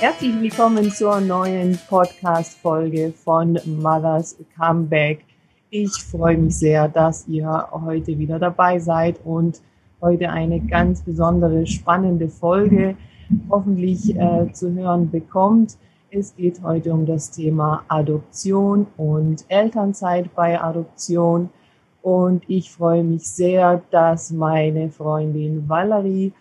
Herzlich 0.00 0.40
willkommen 0.40 0.92
zur 0.92 1.20
neuen 1.20 1.76
Podcast-Folge 1.88 3.12
von 3.12 3.58
Mothers 3.64 4.36
Comeback. 4.56 5.24
Ich 5.70 5.90
freue 5.90 6.38
mich 6.38 6.56
sehr, 6.56 6.86
dass 6.86 7.26
ihr 7.26 7.68
heute 7.72 8.16
wieder 8.16 8.38
dabei 8.38 8.78
seid 8.78 9.18
und 9.24 9.60
heute 10.00 10.30
eine 10.30 10.60
ganz 10.60 11.02
besondere, 11.02 11.66
spannende 11.66 12.28
Folge 12.28 12.94
hoffentlich 13.50 14.14
äh, 14.14 14.52
zu 14.52 14.72
hören 14.72 15.10
bekommt. 15.10 15.76
Es 16.12 16.36
geht 16.36 16.62
heute 16.62 16.92
um 16.92 17.04
das 17.04 17.32
Thema 17.32 17.82
Adoption 17.88 18.86
und 18.96 19.44
Elternzeit 19.48 20.32
bei 20.32 20.60
Adoption. 20.60 21.50
Und 22.02 22.44
ich 22.46 22.70
freue 22.70 23.02
mich 23.02 23.26
sehr, 23.26 23.82
dass 23.90 24.30
meine 24.30 24.90
Freundin 24.90 25.68
Valerie 25.68 26.32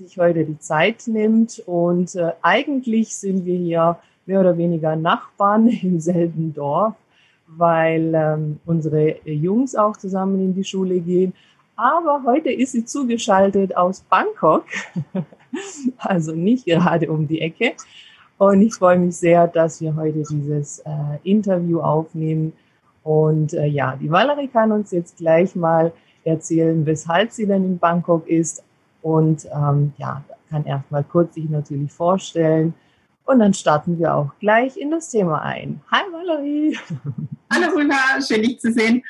sich 0.00 0.18
heute 0.18 0.44
die 0.44 0.58
Zeit 0.58 1.06
nimmt. 1.06 1.62
Und 1.66 2.14
äh, 2.16 2.32
eigentlich 2.42 3.16
sind 3.16 3.44
wir 3.44 3.56
hier 3.56 3.98
mehr 4.26 4.40
oder 4.40 4.56
weniger 4.56 4.96
Nachbarn 4.96 5.68
im 5.82 6.00
selben 6.00 6.52
Dorf, 6.54 6.94
weil 7.46 8.12
ähm, 8.14 8.60
unsere 8.66 9.16
Jungs 9.28 9.74
auch 9.74 9.96
zusammen 9.96 10.40
in 10.40 10.54
die 10.54 10.64
Schule 10.64 11.00
gehen. 11.00 11.32
Aber 11.76 12.22
heute 12.26 12.50
ist 12.50 12.72
sie 12.72 12.84
zugeschaltet 12.84 13.76
aus 13.76 14.00
Bangkok, 14.00 14.64
also 15.98 16.32
nicht 16.32 16.66
gerade 16.66 17.10
um 17.10 17.26
die 17.26 17.40
Ecke. 17.40 17.72
Und 18.36 18.62
ich 18.62 18.74
freue 18.74 18.98
mich 18.98 19.16
sehr, 19.16 19.46
dass 19.46 19.80
wir 19.80 19.94
heute 19.96 20.22
dieses 20.30 20.80
äh, 20.80 20.90
Interview 21.24 21.80
aufnehmen. 21.80 22.52
Und 23.02 23.54
äh, 23.54 23.66
ja, 23.66 23.96
die 23.96 24.10
Valerie 24.10 24.48
kann 24.48 24.72
uns 24.72 24.90
jetzt 24.92 25.16
gleich 25.18 25.54
mal 25.54 25.92
erzählen, 26.24 26.84
weshalb 26.84 27.32
sie 27.32 27.46
denn 27.46 27.64
in 27.64 27.78
Bangkok 27.78 28.28
ist, 28.28 28.62
und 29.02 29.46
ähm, 29.46 29.92
ja, 29.96 30.24
kann 30.48 30.64
erstmal 30.66 31.04
kurz 31.04 31.34
sich 31.34 31.48
natürlich 31.48 31.92
vorstellen. 31.92 32.74
Und 33.24 33.38
dann 33.38 33.54
starten 33.54 33.98
wir 33.98 34.14
auch 34.14 34.32
gleich 34.40 34.76
in 34.76 34.90
das 34.90 35.10
Thema 35.10 35.42
ein. 35.42 35.80
Hi 35.90 36.02
Valerie! 36.10 36.76
Hallo 37.52 37.72
Runa, 37.72 38.20
schön 38.20 38.42
dich 38.42 38.60
zu 38.60 38.72
sehen. 38.72 39.04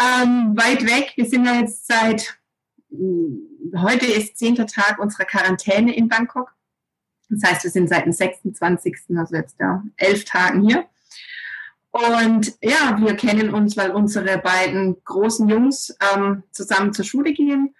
Ähm, 0.00 0.56
weit 0.56 0.84
weg, 0.86 1.12
wir 1.16 1.26
sind 1.26 1.44
ja 1.44 1.54
jetzt 1.54 1.86
seit, 1.86 2.38
hm, 2.90 3.42
heute 3.76 4.06
ist 4.06 4.38
zehnter 4.38 4.66
Tag 4.66 4.98
unserer 4.98 5.24
Quarantäne 5.24 5.94
in 5.94 6.08
Bangkok. 6.08 6.52
Das 7.28 7.50
heißt, 7.50 7.64
wir 7.64 7.70
sind 7.70 7.88
seit 7.88 8.06
dem 8.06 8.12
26., 8.12 8.96
also 9.16 9.36
jetzt 9.36 9.56
ja, 9.60 9.82
elf 9.96 10.24
Tagen 10.24 10.62
hier. 10.62 10.84
Und 11.90 12.54
ja, 12.60 12.96
wir 12.98 13.14
kennen 13.14 13.54
uns, 13.54 13.76
weil 13.76 13.90
unsere 13.92 14.38
beiden 14.38 14.96
großen 15.04 15.48
Jungs 15.48 15.96
ähm, 16.12 16.42
zusammen 16.50 16.92
zur 16.92 17.04
Schule 17.04 17.32
gehen. 17.32 17.74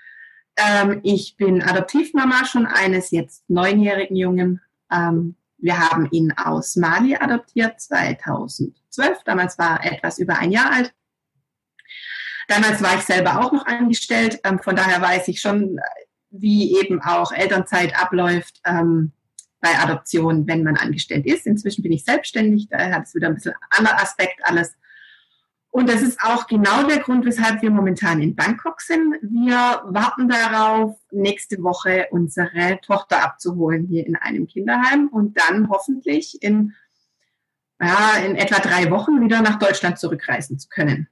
Ähm, 0.56 1.00
ich 1.02 1.36
bin 1.36 1.62
Adoptivmama 1.62 2.44
schon 2.44 2.66
eines 2.66 3.10
jetzt 3.10 3.48
neunjährigen 3.48 4.16
Jungen. 4.16 4.60
Ähm, 4.90 5.36
wir 5.58 5.78
haben 5.78 6.08
ihn 6.10 6.32
aus 6.32 6.76
Mali 6.76 7.16
adoptiert 7.16 7.80
2012. 7.80 9.24
Damals 9.24 9.58
war 9.58 9.82
er 9.82 9.92
etwas 9.92 10.18
über 10.18 10.38
ein 10.38 10.52
Jahr 10.52 10.72
alt. 10.72 10.94
Damals 12.48 12.82
war 12.82 12.94
ich 12.96 13.02
selber 13.02 13.40
auch 13.40 13.52
noch 13.52 13.66
angestellt. 13.66 14.38
Ähm, 14.44 14.58
von 14.58 14.76
daher 14.76 15.00
weiß 15.00 15.28
ich 15.28 15.40
schon, 15.40 15.78
wie 16.30 16.78
eben 16.78 17.00
auch 17.02 17.32
Elternzeit 17.32 17.98
abläuft 17.98 18.60
ähm, 18.66 19.12
bei 19.60 19.78
Adoption, 19.78 20.46
wenn 20.46 20.62
man 20.62 20.76
angestellt 20.76 21.26
ist. 21.26 21.46
Inzwischen 21.46 21.82
bin 21.82 21.92
ich 21.92 22.04
selbstständig. 22.04 22.68
Da 22.68 22.90
hat 22.90 23.04
es 23.04 23.14
wieder 23.14 23.28
ein 23.28 23.34
bisschen 23.34 23.54
anderer 23.70 24.00
Aspekt 24.00 24.40
alles. 24.42 24.76
Und 25.74 25.88
das 25.88 26.02
ist 26.02 26.20
auch 26.22 26.46
genau 26.46 26.84
der 26.84 27.00
Grund, 27.00 27.26
weshalb 27.26 27.60
wir 27.60 27.70
momentan 27.72 28.22
in 28.22 28.36
Bangkok 28.36 28.80
sind. 28.80 29.16
Wir 29.22 29.82
warten 29.86 30.28
darauf, 30.28 30.96
nächste 31.10 31.60
Woche 31.64 32.06
unsere 32.12 32.78
Tochter 32.80 33.24
abzuholen 33.24 33.88
hier 33.88 34.06
in 34.06 34.14
einem 34.14 34.46
Kinderheim 34.46 35.08
und 35.08 35.36
dann 35.36 35.68
hoffentlich 35.68 36.40
in, 36.44 36.74
ja, 37.80 38.18
in 38.24 38.36
etwa 38.36 38.60
drei 38.60 38.88
Wochen 38.92 39.20
wieder 39.20 39.42
nach 39.42 39.58
Deutschland 39.58 39.98
zurückreisen 39.98 40.60
zu 40.60 40.68
können. 40.68 41.08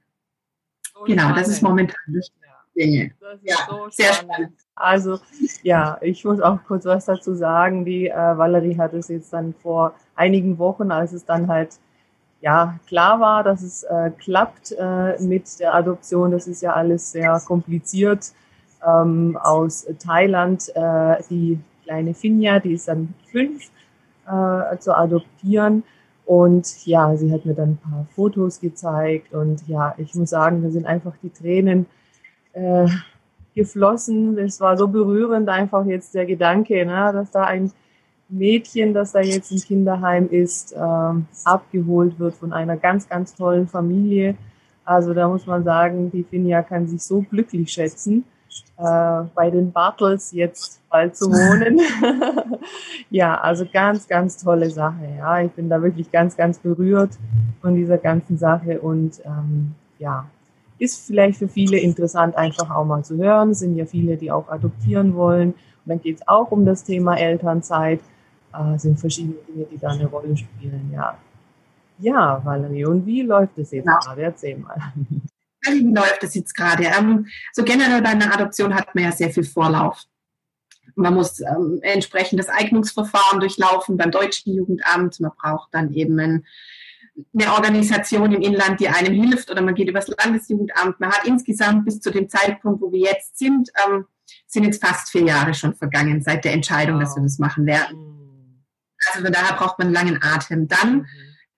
So 0.93 1.03
genau, 1.03 1.23
spannend. 1.23 1.39
das 1.39 1.47
ist 1.49 1.61
momentan 1.61 2.13
das 2.13 2.31
Dinge. 2.73 3.11
Das 3.19 3.39
ja, 3.43 3.57
so 3.69 3.89
sehr 3.89 4.13
spannend. 4.13 4.57
Also 4.75 5.19
ja, 5.63 5.97
ich 5.99 6.23
muss 6.23 6.39
auch 6.39 6.63
kurz 6.65 6.85
was 6.85 7.03
dazu 7.03 7.35
sagen. 7.35 7.83
Die 7.83 8.07
äh, 8.07 8.15
Valerie 8.15 8.77
hat 8.77 8.93
es 8.93 9.09
jetzt 9.09 9.33
dann 9.33 9.53
vor 9.55 9.93
einigen 10.15 10.57
Wochen, 10.57 10.89
als 10.89 11.11
es 11.11 11.25
dann 11.25 11.49
halt 11.49 11.79
ja, 12.43 12.77
klar 12.87 13.21
war, 13.21 13.41
dass 13.41 13.61
es 13.61 13.83
äh, 13.83 14.11
klappt 14.19 14.73
äh, 14.77 15.17
mit 15.23 15.61
der 15.61 15.73
Adoption. 15.73 16.31
Das 16.31 16.45
ist 16.45 16.61
ja 16.61 16.73
alles 16.73 17.13
sehr 17.13 17.41
kompliziert. 17.47 18.33
Ähm, 18.85 19.37
aus 19.41 19.87
Thailand 19.97 20.69
äh, 20.75 21.23
die 21.29 21.57
kleine 21.85 22.13
Finja, 22.13 22.59
die 22.59 22.73
ist 22.73 22.89
dann 22.89 23.13
fünf, 23.31 23.63
äh, 24.27 24.77
zu 24.77 24.93
adoptieren. 24.93 25.83
Und 26.25 26.85
ja, 26.85 27.15
sie 27.15 27.31
hat 27.31 27.45
mir 27.45 27.53
dann 27.53 27.69
ein 27.69 27.77
paar 27.77 28.07
Fotos 28.13 28.59
gezeigt. 28.59 29.33
Und 29.33 29.65
ja, 29.69 29.95
ich 29.97 30.13
muss 30.13 30.31
sagen, 30.31 30.63
da 30.63 30.69
sind 30.69 30.85
einfach 30.85 31.13
die 31.23 31.29
Tränen 31.29 31.85
äh, 32.51 32.89
geflossen. 33.55 34.37
Es 34.37 34.59
war 34.59 34.77
so 34.77 34.89
berührend 34.89 35.47
einfach 35.47 35.85
jetzt 35.85 36.13
der 36.13 36.25
Gedanke, 36.25 36.85
ne, 36.85 37.11
dass 37.13 37.31
da 37.31 37.45
ein 37.45 37.71
Mädchen, 38.33 38.93
das 38.93 39.11
da 39.11 39.21
jetzt 39.21 39.51
im 39.51 39.59
Kinderheim 39.59 40.29
ist, 40.29 40.75
ähm, 40.77 41.27
abgeholt 41.43 42.19
wird 42.19 42.35
von 42.35 42.53
einer 42.53 42.77
ganz, 42.77 43.07
ganz 43.07 43.35
tollen 43.35 43.67
Familie. 43.67 44.35
Also 44.85 45.13
da 45.13 45.27
muss 45.27 45.45
man 45.45 45.63
sagen, 45.63 46.11
die 46.11 46.23
Finja 46.23 46.61
kann 46.61 46.87
sich 46.87 47.01
so 47.03 47.21
glücklich 47.21 47.71
schätzen, 47.71 48.25
äh, 48.77 49.21
bei 49.35 49.49
den 49.49 49.71
Bartels 49.71 50.31
jetzt 50.31 50.81
bald 50.89 51.15
zu 51.15 51.31
wohnen. 51.31 51.79
ja, 53.09 53.39
also 53.39 53.65
ganz, 53.71 54.07
ganz 54.07 54.43
tolle 54.43 54.69
Sache. 54.69 55.07
Ja, 55.17 55.39
ich 55.41 55.51
bin 55.51 55.69
da 55.69 55.81
wirklich 55.81 56.11
ganz, 56.11 56.35
ganz 56.35 56.59
berührt 56.59 57.11
von 57.61 57.75
dieser 57.75 57.97
ganzen 57.97 58.37
Sache 58.37 58.81
und 58.81 59.21
ähm, 59.25 59.75
ja, 59.99 60.25
ist 60.79 61.05
vielleicht 61.05 61.39
für 61.39 61.47
viele 61.47 61.77
interessant, 61.77 62.35
einfach 62.35 62.69
auch 62.69 62.83
mal 62.83 63.03
zu 63.03 63.17
hören. 63.17 63.51
Es 63.51 63.59
sind 63.59 63.75
ja 63.75 63.85
viele, 63.85 64.17
die 64.17 64.31
auch 64.31 64.49
adoptieren 64.49 65.15
wollen. 65.15 65.51
Und 65.51 65.57
dann 65.85 66.01
geht 66.01 66.17
es 66.17 66.27
auch 66.27 66.51
um 66.51 66.65
das 66.65 66.83
Thema 66.83 67.15
Elternzeit 67.15 68.01
äh, 68.53 68.77
sind 68.77 68.99
verschiedene 68.99 69.35
Dinge, 69.47 69.65
die 69.71 69.77
da 69.77 69.89
eine 69.89 70.05
Rolle 70.05 70.35
spielen, 70.35 70.91
ja. 70.93 71.17
Ja, 71.99 72.41
Valerie, 72.43 72.85
und 72.85 73.05
wie 73.05 73.21
läuft 73.21 73.57
es 73.57 73.71
jetzt 73.71 73.85
ja. 73.85 73.99
gerade? 73.99 74.23
Erzähl 74.23 74.57
mal. 74.57 74.93
Wie 75.65 75.93
läuft 75.93 76.23
es 76.23 76.35
jetzt 76.35 76.53
gerade? 76.55 76.83
Ähm, 76.83 77.27
so 77.53 77.63
generell 77.63 78.01
bei 78.01 78.09
einer 78.09 78.33
Adoption 78.33 78.75
hat 78.75 78.93
man 78.93 79.05
ja 79.05 79.11
sehr 79.11 79.29
viel 79.29 79.45
Vorlauf. 79.45 80.03
Man 80.95 81.13
muss 81.13 81.39
ähm, 81.39 81.79
entsprechend 81.81 82.39
das 82.39 82.49
Eignungsverfahren 82.49 83.39
durchlaufen 83.39 83.97
beim 83.97 84.11
deutschen 84.11 84.53
Jugendamt. 84.53 85.19
Man 85.19 85.31
braucht 85.41 85.73
dann 85.73 85.93
eben 85.93 86.19
ein, 86.19 86.45
eine 87.33 87.53
Organisation 87.53 88.33
im 88.33 88.41
Inland, 88.41 88.79
die 88.79 88.89
einem 88.89 89.13
hilft, 89.13 89.49
oder 89.49 89.61
man 89.61 89.73
geht 89.73 89.89
übers 89.89 90.07
Landesjugendamt. 90.07 90.99
Man 90.99 91.11
hat 91.11 91.25
insgesamt 91.25 91.85
bis 91.85 92.01
zu 92.01 92.11
dem 92.11 92.27
Zeitpunkt, 92.27 92.81
wo 92.81 92.91
wir 92.91 92.99
jetzt 92.99 93.37
sind, 93.37 93.69
ähm, 93.87 94.05
sind 94.45 94.65
jetzt 94.65 94.85
fast 94.85 95.09
vier 95.09 95.23
Jahre 95.23 95.53
schon 95.53 95.73
vergangen 95.73 96.21
seit 96.21 96.43
der 96.43 96.53
Entscheidung, 96.53 96.95
wow. 96.95 97.03
dass 97.03 97.15
wir 97.15 97.23
das 97.23 97.39
machen 97.39 97.65
werden. 97.65 98.22
Also 99.11 99.23
von 99.23 99.33
daher 99.33 99.55
braucht 99.55 99.79
man 99.79 99.87
einen 99.87 99.95
langen 99.95 100.19
Atem. 100.21 100.67
Dann 100.67 100.93
mhm. 100.93 101.05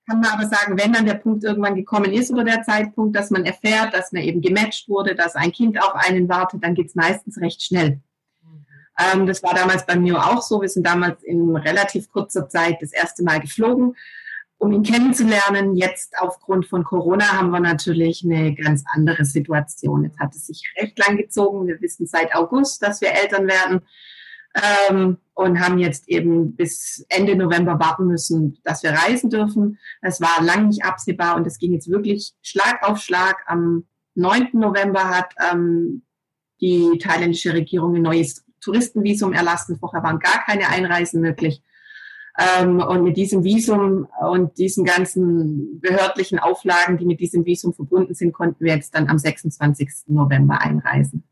kann 0.08 0.20
man 0.20 0.30
aber 0.30 0.46
sagen, 0.46 0.78
wenn 0.78 0.92
dann 0.92 1.06
der 1.06 1.14
Punkt 1.14 1.44
irgendwann 1.44 1.74
gekommen 1.74 2.12
ist 2.12 2.30
oder 2.30 2.44
der 2.44 2.62
Zeitpunkt, 2.62 3.16
dass 3.16 3.30
man 3.30 3.44
erfährt, 3.44 3.94
dass 3.94 4.12
man 4.12 4.22
eben 4.22 4.40
gematcht 4.40 4.88
wurde, 4.88 5.14
dass 5.14 5.34
ein 5.34 5.52
Kind 5.52 5.80
auf 5.80 5.94
einen 5.94 6.28
wartet, 6.28 6.62
dann 6.62 6.74
geht 6.74 6.88
es 6.88 6.94
meistens 6.94 7.40
recht 7.40 7.62
schnell. 7.62 8.00
Mhm. 8.42 8.66
Ähm, 8.98 9.26
das 9.26 9.42
war 9.42 9.54
damals 9.54 9.86
bei 9.86 9.96
mir 9.96 10.18
auch 10.18 10.42
so. 10.42 10.60
Wir 10.60 10.68
sind 10.68 10.86
damals 10.86 11.22
in 11.22 11.54
relativ 11.56 12.10
kurzer 12.10 12.48
Zeit 12.48 12.78
das 12.80 12.92
erste 12.92 13.22
Mal 13.22 13.40
geflogen, 13.40 13.96
um 14.58 14.72
ihn 14.72 14.82
kennenzulernen. 14.82 15.76
Jetzt 15.76 16.14
aufgrund 16.18 16.66
von 16.66 16.82
Corona 16.84 17.32
haben 17.32 17.50
wir 17.50 17.60
natürlich 17.60 18.24
eine 18.24 18.54
ganz 18.54 18.84
andere 18.94 19.24
Situation. 19.24 20.04
Jetzt 20.04 20.18
hat 20.18 20.34
es 20.34 20.46
sich 20.46 20.62
recht 20.80 20.98
lang 20.98 21.16
gezogen. 21.16 21.66
Wir 21.66 21.80
wissen 21.80 22.06
seit 22.06 22.34
August, 22.34 22.82
dass 22.82 23.00
wir 23.00 23.12
Eltern 23.12 23.46
werden 23.46 23.82
ähm, 24.56 25.18
und 25.34 25.60
haben 25.60 25.78
jetzt 25.78 26.08
eben 26.08 26.56
bis 26.56 27.04
Ende 27.08 27.36
November 27.36 27.78
warten 27.78 28.06
müssen, 28.06 28.58
dass 28.64 28.82
wir 28.82 28.90
reisen 28.90 29.28
dürfen. 29.28 29.78
Es 30.00 30.20
war 30.20 30.42
lang 30.42 30.68
nicht 30.68 30.84
absehbar 30.84 31.36
und 31.36 31.46
es 31.46 31.58
ging 31.58 31.72
jetzt 31.72 31.90
wirklich 31.90 32.32
Schlag 32.42 32.82
auf 32.82 32.98
Schlag. 32.98 33.44
Am 33.46 33.84
9. 34.14 34.50
November 34.54 35.10
hat 35.10 35.34
ähm, 35.52 36.02
die 36.60 36.98
thailändische 36.98 37.52
Regierung 37.52 37.94
ein 37.94 38.02
neues 38.02 38.44
Touristenvisum 38.62 39.34
erlassen. 39.34 39.78
Vorher 39.78 40.02
waren 40.02 40.18
gar 40.18 40.42
keine 40.44 40.68
Einreisen 40.68 41.20
möglich. 41.20 41.62
Ähm, 42.38 42.80
und 42.80 43.02
mit 43.02 43.16
diesem 43.16 43.44
Visum 43.44 44.08
und 44.20 44.58
diesen 44.58 44.84
ganzen 44.84 45.80
behördlichen 45.80 46.38
Auflagen, 46.38 46.98
die 46.98 47.06
mit 47.06 47.20
diesem 47.20 47.44
Visum 47.44 47.72
verbunden 47.72 48.14
sind, 48.14 48.32
konnten 48.32 48.64
wir 48.64 48.74
jetzt 48.74 48.94
dann 48.94 49.08
am 49.08 49.18
26. 49.18 49.88
November 50.08 50.60
einreisen. 50.60 51.24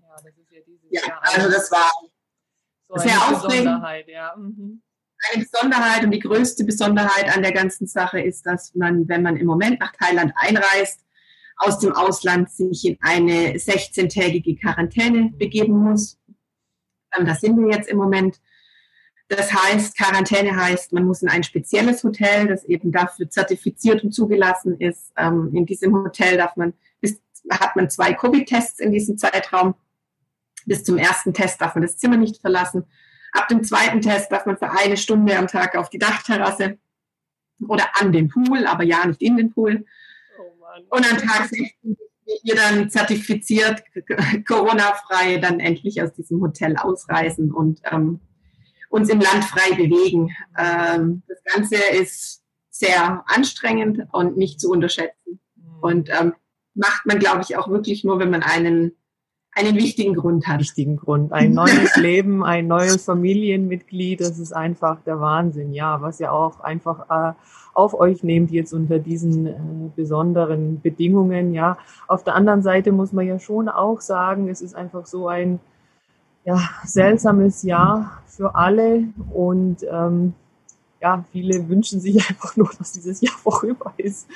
Ja, 0.00 0.16
das 0.16 0.36
ist 0.36 0.52
ja 0.52 0.60
dieses 0.66 0.90
ja, 0.90 1.08
Jahr 1.08 1.20
also 1.22 1.50
das 1.50 1.70
war 1.72 1.90
so 2.92 3.02
sehr 3.02 3.16
aufregend. 3.16 3.64
Besonderheit, 3.64 4.08
ja. 4.08 4.34
Mhm. 4.36 4.82
Eine 5.30 5.44
Besonderheit 5.44 6.04
und 6.04 6.10
die 6.12 6.18
größte 6.18 6.64
Besonderheit 6.64 7.34
an 7.34 7.42
der 7.42 7.52
ganzen 7.52 7.86
Sache 7.86 8.20
ist, 8.20 8.46
dass 8.46 8.74
man, 8.74 9.06
wenn 9.08 9.22
man 9.22 9.36
im 9.36 9.46
Moment 9.46 9.80
nach 9.80 9.92
Thailand 9.92 10.32
einreist, 10.36 11.04
aus 11.60 11.78
dem 11.78 11.92
Ausland 11.92 12.50
sich 12.50 12.86
in 12.86 12.96
eine 13.02 13.54
16-tägige 13.54 14.58
Quarantäne 14.58 15.30
begeben 15.36 15.74
muss. 15.74 16.18
Ähm, 17.16 17.26
da 17.26 17.34
sind 17.34 17.58
wir 17.58 17.70
jetzt 17.70 17.88
im 17.88 17.98
Moment. 17.98 18.40
Das 19.28 19.52
heißt, 19.52 19.96
Quarantäne 19.96 20.56
heißt, 20.56 20.92
man 20.92 21.04
muss 21.04 21.22
in 21.22 21.28
ein 21.28 21.44
spezielles 21.44 22.02
Hotel, 22.02 22.48
das 22.48 22.64
eben 22.64 22.90
dafür 22.90 23.28
zertifiziert 23.28 24.02
und 24.02 24.12
zugelassen 24.12 24.80
ist. 24.80 25.12
Ähm, 25.16 25.50
in 25.54 25.66
diesem 25.66 25.94
Hotel 25.94 26.38
darf 26.38 26.56
man, 26.56 26.72
hat 27.50 27.76
man 27.76 27.90
zwei 27.90 28.14
Covid-Tests 28.14 28.80
in 28.80 28.90
diesem 28.90 29.18
Zeitraum. 29.18 29.74
Bis 30.70 30.84
zum 30.84 30.98
ersten 30.98 31.34
Test 31.34 31.60
darf 31.60 31.74
man 31.74 31.82
das 31.82 31.98
Zimmer 31.98 32.16
nicht 32.16 32.40
verlassen. 32.40 32.84
Ab 33.32 33.48
dem 33.48 33.64
zweiten 33.64 34.00
Test 34.00 34.30
darf 34.30 34.46
man 34.46 34.56
für 34.56 34.70
eine 34.70 34.96
Stunde 34.96 35.36
am 35.36 35.48
Tag 35.48 35.74
auf 35.74 35.90
die 35.90 35.98
Dachterrasse 35.98 36.78
oder 37.66 37.88
an 37.98 38.12
den 38.12 38.28
Pool, 38.28 38.68
aber 38.68 38.84
ja 38.84 39.04
nicht 39.04 39.20
in 39.20 39.36
den 39.36 39.52
Pool. 39.52 39.84
Oh 40.38 40.96
und 40.96 41.10
an 41.10 41.18
Tag 41.18 41.48
16 41.48 41.96
wir 42.44 42.54
dann 42.54 42.88
zertifiziert, 42.88 43.82
Corona-frei, 44.46 45.38
dann 45.38 45.58
endlich 45.58 46.00
aus 46.00 46.12
diesem 46.12 46.40
Hotel 46.40 46.76
ausreisen 46.76 47.50
und 47.50 47.80
ähm, 47.90 48.20
uns 48.90 49.08
im 49.08 49.20
Land 49.20 49.42
frei 49.46 49.74
bewegen. 49.74 50.30
Ähm, 50.56 51.24
das 51.26 51.42
Ganze 51.52 51.78
ist 52.00 52.44
sehr 52.70 53.24
anstrengend 53.26 54.06
und 54.12 54.36
nicht 54.36 54.60
zu 54.60 54.70
unterschätzen. 54.70 55.40
Mhm. 55.56 55.78
Und 55.80 56.10
ähm, 56.10 56.34
macht 56.74 57.06
man, 57.06 57.18
glaube 57.18 57.42
ich, 57.42 57.56
auch 57.56 57.66
wirklich 57.66 58.04
nur, 58.04 58.20
wenn 58.20 58.30
man 58.30 58.44
einen 58.44 58.92
einen 59.60 59.76
wichtigen 59.76 60.14
Grund 60.14 60.46
hat. 60.46 60.60
Wichtigen 60.60 60.96
Grund. 60.96 61.32
Ein 61.32 61.52
neues 61.52 61.96
Leben, 62.00 62.44
ein 62.44 62.66
neues 62.66 63.04
Familienmitglied, 63.04 64.20
das 64.20 64.38
ist 64.38 64.52
einfach 64.52 65.00
der 65.02 65.20
Wahnsinn, 65.20 65.72
ja, 65.72 66.00
was 66.00 66.20
ihr 66.20 66.32
auch 66.32 66.60
einfach 66.60 67.10
äh, 67.10 67.34
auf 67.74 67.94
euch 67.94 68.22
nehmt 68.22 68.50
jetzt 68.50 68.72
unter 68.72 68.98
diesen 68.98 69.46
äh, 69.46 69.54
besonderen 69.94 70.80
Bedingungen, 70.80 71.54
ja. 71.54 71.78
Auf 72.08 72.24
der 72.24 72.34
anderen 72.34 72.62
Seite 72.62 72.92
muss 72.92 73.12
man 73.12 73.26
ja 73.26 73.38
schon 73.38 73.68
auch 73.68 74.00
sagen, 74.00 74.48
es 74.48 74.60
ist 74.60 74.74
einfach 74.74 75.06
so 75.06 75.28
ein 75.28 75.60
ja, 76.44 76.58
seltsames 76.84 77.62
Jahr 77.62 78.22
für 78.26 78.54
alle 78.54 79.04
und 79.32 79.84
ähm, 79.90 80.34
ja, 81.00 81.24
viele 81.32 81.68
wünschen 81.68 82.00
sich 82.00 82.16
einfach 82.28 82.56
nur, 82.56 82.70
dass 82.78 82.92
dieses 82.92 83.20
Jahr 83.20 83.36
vorüber 83.36 83.92
ist, 83.96 84.28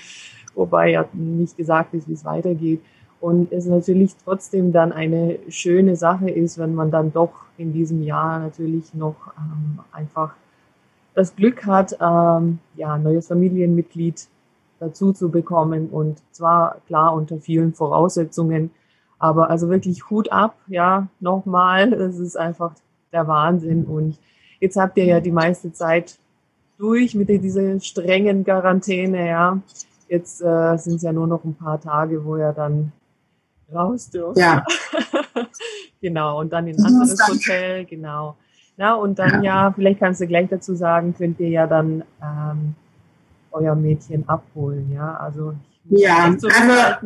wobei 0.55 0.91
ja 0.93 1.05
nicht 1.13 1.57
gesagt 1.57 1.95
ist, 1.95 2.09
wie 2.09 2.13
es 2.13 2.25
weitergeht. 2.25 2.83
Und 3.25 3.53
es 3.53 3.65
natürlich 3.65 4.15
trotzdem 4.23 4.71
dann 4.71 4.93
eine 4.93 5.39
schöne 5.49 5.97
Sache 5.97 6.29
ist, 6.29 6.59
wenn 6.59 6.75
man 6.75 6.91
dann 6.91 7.11
doch 7.11 7.33
in 7.57 7.73
diesem 7.73 8.03
Jahr 8.03 8.39
natürlich 8.39 8.93
noch 8.93 9.17
ähm, 9.39 9.79
einfach 9.93 10.35
das 11.15 11.35
Glück 11.35 11.65
hat, 11.65 11.97
ähm, 12.03 12.59
ja, 12.77 12.93
ein 12.93 13.03
neues 13.03 13.29
Familienmitglied 13.29 14.29
dazu 14.79 15.15
zu 15.15 15.31
bekommen. 15.31 15.89
Und 15.89 16.19
zwar 16.33 16.83
klar 16.87 17.15
unter 17.15 17.39
vielen 17.39 17.73
Voraussetzungen, 17.73 18.71
aber 19.19 19.49
also 19.49 19.71
wirklich 19.71 20.11
Hut 20.11 20.31
ab, 20.31 20.59
ja, 20.67 21.09
nochmal, 21.19 21.93
das 21.93 22.19
ist 22.19 22.37
einfach 22.37 22.75
der 23.11 23.27
Wahnsinn. 23.27 23.87
Und 23.87 24.19
jetzt 24.61 24.77
habt 24.77 24.99
ihr 24.99 25.07
ja 25.07 25.21
die 25.21 25.33
meiste 25.33 25.73
Zeit 25.73 26.19
durch 26.77 27.15
mit 27.15 27.31
dieser 27.31 27.81
strengen 27.81 28.45
Quarantäne, 28.45 29.27
ja. 29.27 29.63
Jetzt 30.11 30.43
äh, 30.43 30.77
sind 30.77 30.97
es 30.97 31.03
ja 31.03 31.15
nur 31.15 31.27
noch 31.27 31.43
ein 31.45 31.55
paar 31.55 31.81
Tage, 31.81 32.23
wo 32.27 32.37
ihr 32.37 32.53
dann 32.53 32.93
raus 33.73 34.11
dürfen. 34.11 34.39
Ja. 34.39 34.65
genau, 36.01 36.41
und 36.41 36.53
dann 36.53 36.67
in 36.67 36.77
ein 36.77 36.85
anderes 36.85 37.19
Hotel, 37.29 37.85
genau. 37.85 38.37
Na, 38.77 38.95
und 38.95 39.19
dann 39.19 39.43
ja. 39.45 39.67
ja. 39.67 39.73
vielleicht 39.73 40.01
kannst 40.01 40.21
du 40.21 40.27
gleich 40.27 40.49
dazu 40.49 40.75
sagen, 40.75 41.15
könnt 41.17 41.39
ihr 41.41 41.49
ja 41.49 41.67
dann 41.67 42.05
ähm, 42.23 42.75
euer 43.53 43.75
Mädchen 43.75 44.29
abholen, 44.29 44.93
ja. 44.93 45.17
Also 45.17 45.55
ich 45.89 46.01
ja, 46.01 46.25
also, 46.25 46.49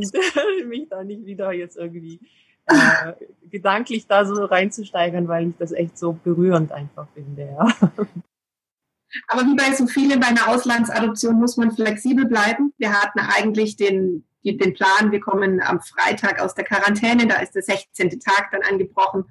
mich 0.67 0.89
da 0.89 1.05
nicht 1.05 1.27
wieder 1.27 1.53
jetzt 1.53 1.77
irgendwie 1.77 2.21
äh, 2.67 3.13
gedanklich 3.51 4.07
da 4.07 4.25
so 4.25 4.45
reinzusteigern, 4.45 5.29
weil 5.29 5.49
ich 5.49 5.57
das 5.59 5.73
echt 5.73 5.99
so 5.99 6.13
berührend 6.13 6.73
einfach 6.73 7.07
finde, 7.15 7.47
ja. 7.47 7.91
Aber 9.29 9.43
wie 9.43 9.57
bei 9.57 9.75
so 9.75 9.87
vielen 9.87 10.21
bei 10.21 10.27
einer 10.27 10.49
Auslandsadoption 10.49 11.37
muss 11.37 11.57
man 11.57 11.73
flexibel 11.73 12.27
bleiben. 12.27 12.73
Wir 12.77 12.93
hatten 12.93 13.21
eigentlich 13.21 13.77
den 13.77 14.25
den 14.57 14.75
Plan, 14.75 15.13
wir 15.13 15.21
kommen 15.21 15.61
am 15.61 15.81
Freitag 15.81 16.41
aus 16.41 16.55
der 16.55 16.65
Quarantäne, 16.65 17.27
da 17.27 17.37
ist 17.37 17.55
der 17.55 17.63
16. 17.63 18.21
Tag 18.21 18.51
dann 18.53 18.63
angebrochen. 18.63 19.25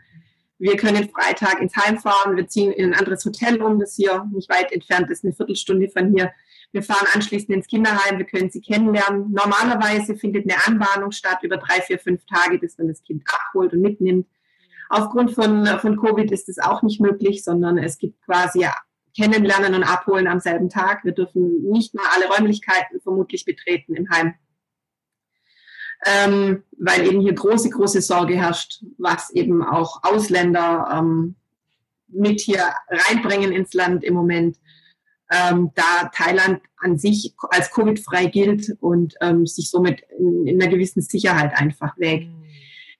Wir 0.59 0.75
können 0.75 1.09
Freitag 1.09 1.61
ins 1.61 1.75
Heim 1.75 1.99
fahren, 1.99 2.35
wir 2.35 2.47
ziehen 2.47 2.71
in 2.71 2.93
ein 2.93 2.99
anderes 2.99 3.23
Hotel 3.25 3.61
um, 3.61 3.79
das 3.79 3.95
hier 3.95 4.25
nicht 4.33 4.49
weit 4.49 4.71
entfernt 4.71 5.09
ist, 5.11 5.23
eine 5.23 5.33
Viertelstunde 5.33 5.89
von 5.89 6.13
hier. 6.13 6.31
Wir 6.71 6.83
fahren 6.83 7.07
anschließend 7.13 7.51
ins 7.51 7.67
Kinderheim, 7.67 8.17
wir 8.17 8.25
können 8.25 8.49
sie 8.49 8.61
kennenlernen. 8.61 9.31
Normalerweise 9.31 10.15
findet 10.15 10.49
eine 10.49 10.65
Anbahnung 10.65 11.11
statt 11.11 11.39
über 11.43 11.57
drei, 11.57 11.81
vier, 11.81 11.99
fünf 11.99 12.25
Tage, 12.25 12.57
bis 12.57 12.77
man 12.77 12.87
das 12.87 13.03
Kind 13.03 13.23
abholt 13.27 13.73
und 13.73 13.81
mitnimmt. 13.81 14.27
Aufgrund 14.89 15.31
von, 15.31 15.65
von 15.79 15.97
Covid 15.99 16.31
ist 16.31 16.49
es 16.49 16.59
auch 16.59 16.81
nicht 16.81 17.01
möglich, 17.01 17.43
sondern 17.43 17.77
es 17.77 17.97
gibt 17.97 18.21
quasi 18.23 18.65
Kennenlernen 19.17 19.73
und 19.73 19.83
Abholen 19.83 20.27
am 20.27 20.39
selben 20.39 20.69
Tag. 20.69 21.03
Wir 21.03 21.11
dürfen 21.11 21.63
nicht 21.71 21.93
mal 21.95 22.05
alle 22.15 22.27
Räumlichkeiten 22.27 23.01
vermutlich 23.01 23.45
betreten 23.45 23.95
im 23.95 24.09
Heim 24.11 24.35
ähm, 26.05 26.63
weil 26.77 27.07
eben 27.07 27.21
hier 27.21 27.33
große, 27.33 27.69
große 27.69 28.01
Sorge 28.01 28.35
herrscht, 28.35 28.83
was 28.97 29.29
eben 29.31 29.63
auch 29.63 30.03
Ausländer 30.03 30.87
ähm, 30.91 31.35
mit 32.07 32.39
hier 32.39 32.63
reinbringen 32.89 33.51
ins 33.51 33.73
Land 33.73 34.03
im 34.03 34.13
Moment, 34.13 34.57
ähm, 35.29 35.71
da 35.75 36.09
Thailand 36.13 36.61
an 36.77 36.97
sich 36.97 37.33
als 37.49 37.71
Covid-frei 37.71 38.27
gilt 38.27 38.77
und 38.79 39.15
ähm, 39.21 39.45
sich 39.45 39.69
somit 39.69 40.01
in, 40.17 40.47
in, 40.47 40.61
einer 40.61 40.71
gewissen 40.71 41.01
Sicherheit 41.01 41.57
einfach 41.57 41.97
wägt. 41.97 42.27
Mhm. 42.27 42.45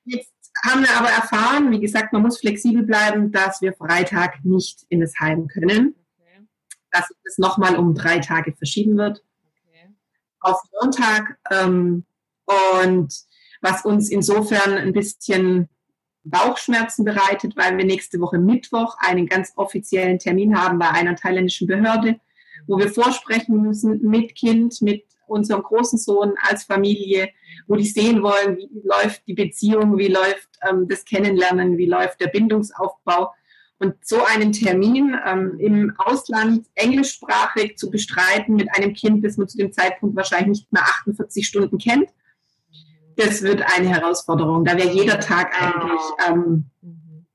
Jetzt 0.04 0.34
haben 0.66 0.82
wir 0.82 0.98
aber 0.98 1.10
erfahren, 1.10 1.72
wie 1.72 1.80
gesagt, 1.80 2.12
man 2.14 2.24
muss 2.24 2.40
flexibel 2.40 2.84
bleiben, 2.84 3.32
dass 3.32 3.62
wir 3.62 3.74
Freitag 3.74 4.44
nicht 4.44 4.86
in 4.90 5.00
das 5.00 5.14
Heim 5.20 5.48
können, 5.48 5.96
okay. 6.18 6.48
dass 6.92 7.06
es 7.24 7.38
nochmal 7.38 7.78
um 7.78 7.94
drei 7.94 8.20
Tage 8.20 8.54
verschieben 8.54 8.98
wird. 8.98 9.24
Okay. 9.68 9.94
Auf 10.42 10.60
Montag 10.82 11.38
ähm, 11.52 12.06
und 12.48 13.14
was 13.62 13.86
uns 13.86 14.10
insofern 14.10 14.74
ein 14.74 14.94
bisschen 14.94 15.70
Bauchschmerzen 16.24 17.06
bereitet, 17.06 17.56
weil 17.56 17.78
wir 17.78 17.86
nächste 17.86 18.20
Woche 18.20 18.38
Mittwoch 18.38 18.98
einen 19.00 19.28
ganz 19.28 19.54
offiziellen 19.56 20.20
Termin 20.20 20.60
haben 20.60 20.80
bei 20.80 20.90
einer 20.90 21.16
thailändischen 21.16 21.68
Behörde, 21.68 22.20
wo 22.68 22.78
wir 22.78 22.90
vorsprechen 22.90 23.62
müssen 23.62 24.02
mit 24.02 24.36
Kind, 24.36 24.82
mit 24.82 25.06
unserem 25.28 25.64
großen 25.64 25.98
Sohn 25.98 26.34
als 26.38 26.64
Familie, 26.64 27.30
wo 27.68 27.76
die 27.76 27.86
sehen 27.86 28.24
wollen, 28.24 28.58
wie 28.58 28.82
läuft 28.84 29.28
die 29.28 29.34
Beziehung, 29.34 29.98
wie 29.98 30.08
läuft 30.08 30.50
ähm, 30.68 30.88
das 30.88 31.06
Kennenlernen, 31.06 31.78
wie 31.78 31.86
läuft 31.86 32.22
der 32.22 32.28
Bindungsaufbau. 32.28 33.34
Und 33.80 33.94
so 34.04 34.24
einen 34.24 34.54
Termin 34.54 35.16
ähm, 35.26 35.60
im 35.60 35.94
Ausland 35.98 36.66
englischsprachig 36.74 37.78
zu 37.78 37.92
bestreiten 37.92 38.56
mit 38.56 38.70
einem 38.76 38.94
Kind, 38.94 39.24
das 39.24 39.38
man 39.38 39.48
zu 39.48 39.58
dem 39.58 39.72
Zeitpunkt 39.72 40.16
wahrscheinlich 40.16 40.62
nicht 40.62 40.74
mehr 40.74 40.82
48 40.82 41.46
Stunden 41.46 41.78
kennt, 41.78 42.10
das 43.18 43.42
wird 43.42 43.62
eine 43.76 43.90
Herausforderung. 43.90 44.64
Da 44.64 44.78
wäre 44.78 44.92
jeder 44.92 45.20
Tag 45.20 45.52
eigentlich 45.62 46.02
ähm, 46.28 46.70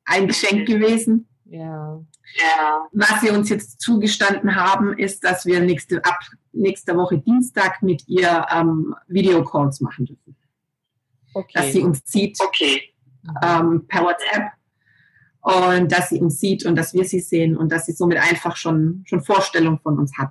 ein 0.05 0.27
Geschenk 0.27 0.67
gewesen. 0.67 1.29
Ja. 1.45 2.01
ja. 2.37 2.89
Was 2.93 3.21
sie 3.21 3.31
uns 3.31 3.49
jetzt 3.51 3.81
zugestanden 3.81 4.55
haben, 4.57 4.97
ist, 4.97 5.23
dass 5.25 5.45
wir 5.45 5.61
nächste, 5.61 6.05
ab 6.05 6.19
nächster 6.53 6.97
Woche 6.97 7.19
Dienstag 7.19 7.83
mit 7.83 8.09
ihr 8.09 8.47
ähm, 8.51 8.95
Videocalls 9.09 9.81
machen 9.81 10.07
dürfen. 10.07 10.37
Okay. 11.35 11.53
Dass 11.55 11.73
sie 11.73 11.83
uns 11.83 12.01
sieht 12.05 12.39
okay. 12.41 12.83
ähm, 13.43 13.87
per 13.89 14.05
WhatsApp 14.05 14.53
und 15.41 15.91
dass 15.91 16.11
sie 16.11 16.21
uns 16.21 16.39
sieht 16.39 16.65
und 16.65 16.77
dass 16.77 16.95
wir 16.95 17.05
sie 17.05 17.21
sehen 17.21 17.57
und 17.57 17.73
dass 17.73 17.87
sie 17.87 17.93
somit 17.93 18.19
einfach 18.19 18.57
schon, 18.57 19.03
schon 19.07 19.23
Vorstellung 19.23 19.81
von 19.81 19.99
uns 19.99 20.17
hat. 20.17 20.31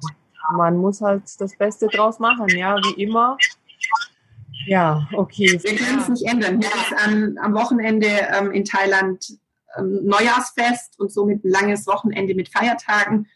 Man 0.55 0.77
muss 0.77 1.01
halt 1.01 1.23
das 1.39 1.55
Beste 1.57 1.87
draus 1.87 2.19
machen, 2.19 2.47
ja, 2.49 2.77
wie 2.77 3.03
immer. 3.03 3.37
Ja, 4.65 5.07
okay. 5.13 5.59
Wir 5.61 5.75
können 5.75 5.99
es 5.99 6.09
nicht 6.09 6.25
ändern. 6.25 6.61
Hier 6.61 6.69
ist 6.69 7.05
am, 7.05 7.37
am 7.41 7.53
Wochenende 7.53 8.07
ähm, 8.07 8.51
in 8.51 8.65
Thailand 8.65 9.25
ähm, 9.77 10.01
Neujahrsfest 10.03 10.99
und 10.99 11.11
somit 11.11 11.43
ein 11.43 11.49
langes 11.49 11.87
Wochenende 11.87 12.35
mit 12.35 12.49
Feiertagen. 12.49 13.27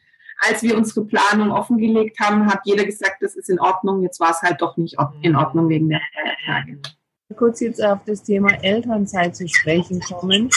Als 0.48 0.64
wir 0.64 0.76
unsere 0.78 1.06
Planung 1.06 1.52
offengelegt 1.52 2.20
haben, 2.20 2.48
hat 2.48 2.60
jeder 2.66 2.86
gesagt, 2.86 3.22
das 3.22 3.36
ist 3.36 3.50
in 3.50 3.60
Ordnung. 3.60 4.02
Jetzt 4.02 4.20
war 4.20 4.32
es 4.32 4.42
halt 4.42 4.62
doch 4.62 4.76
nicht 4.76 4.98
in 5.22 5.36
Ordnung 5.36 5.70
wegen 5.70 5.90
der 5.90 6.02
Feiertage. 6.14 6.80
Kurz 7.36 7.62
jetzt 7.62 7.84
auf 7.84 8.00
das 8.06 8.22
Thema 8.22 8.52
Elternzeit 8.62 9.36
zu 9.36 9.48
sprechen 9.48 10.00
kommen. 10.02 10.50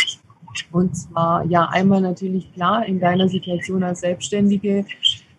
Und 0.73 0.97
zwar, 0.97 1.45
ja, 1.47 1.67
einmal 1.67 2.01
natürlich 2.01 2.53
klar, 2.53 2.85
in 2.87 2.99
deiner 2.99 3.29
Situation 3.29 3.83
als 3.85 4.01
Selbstständige 4.01 4.85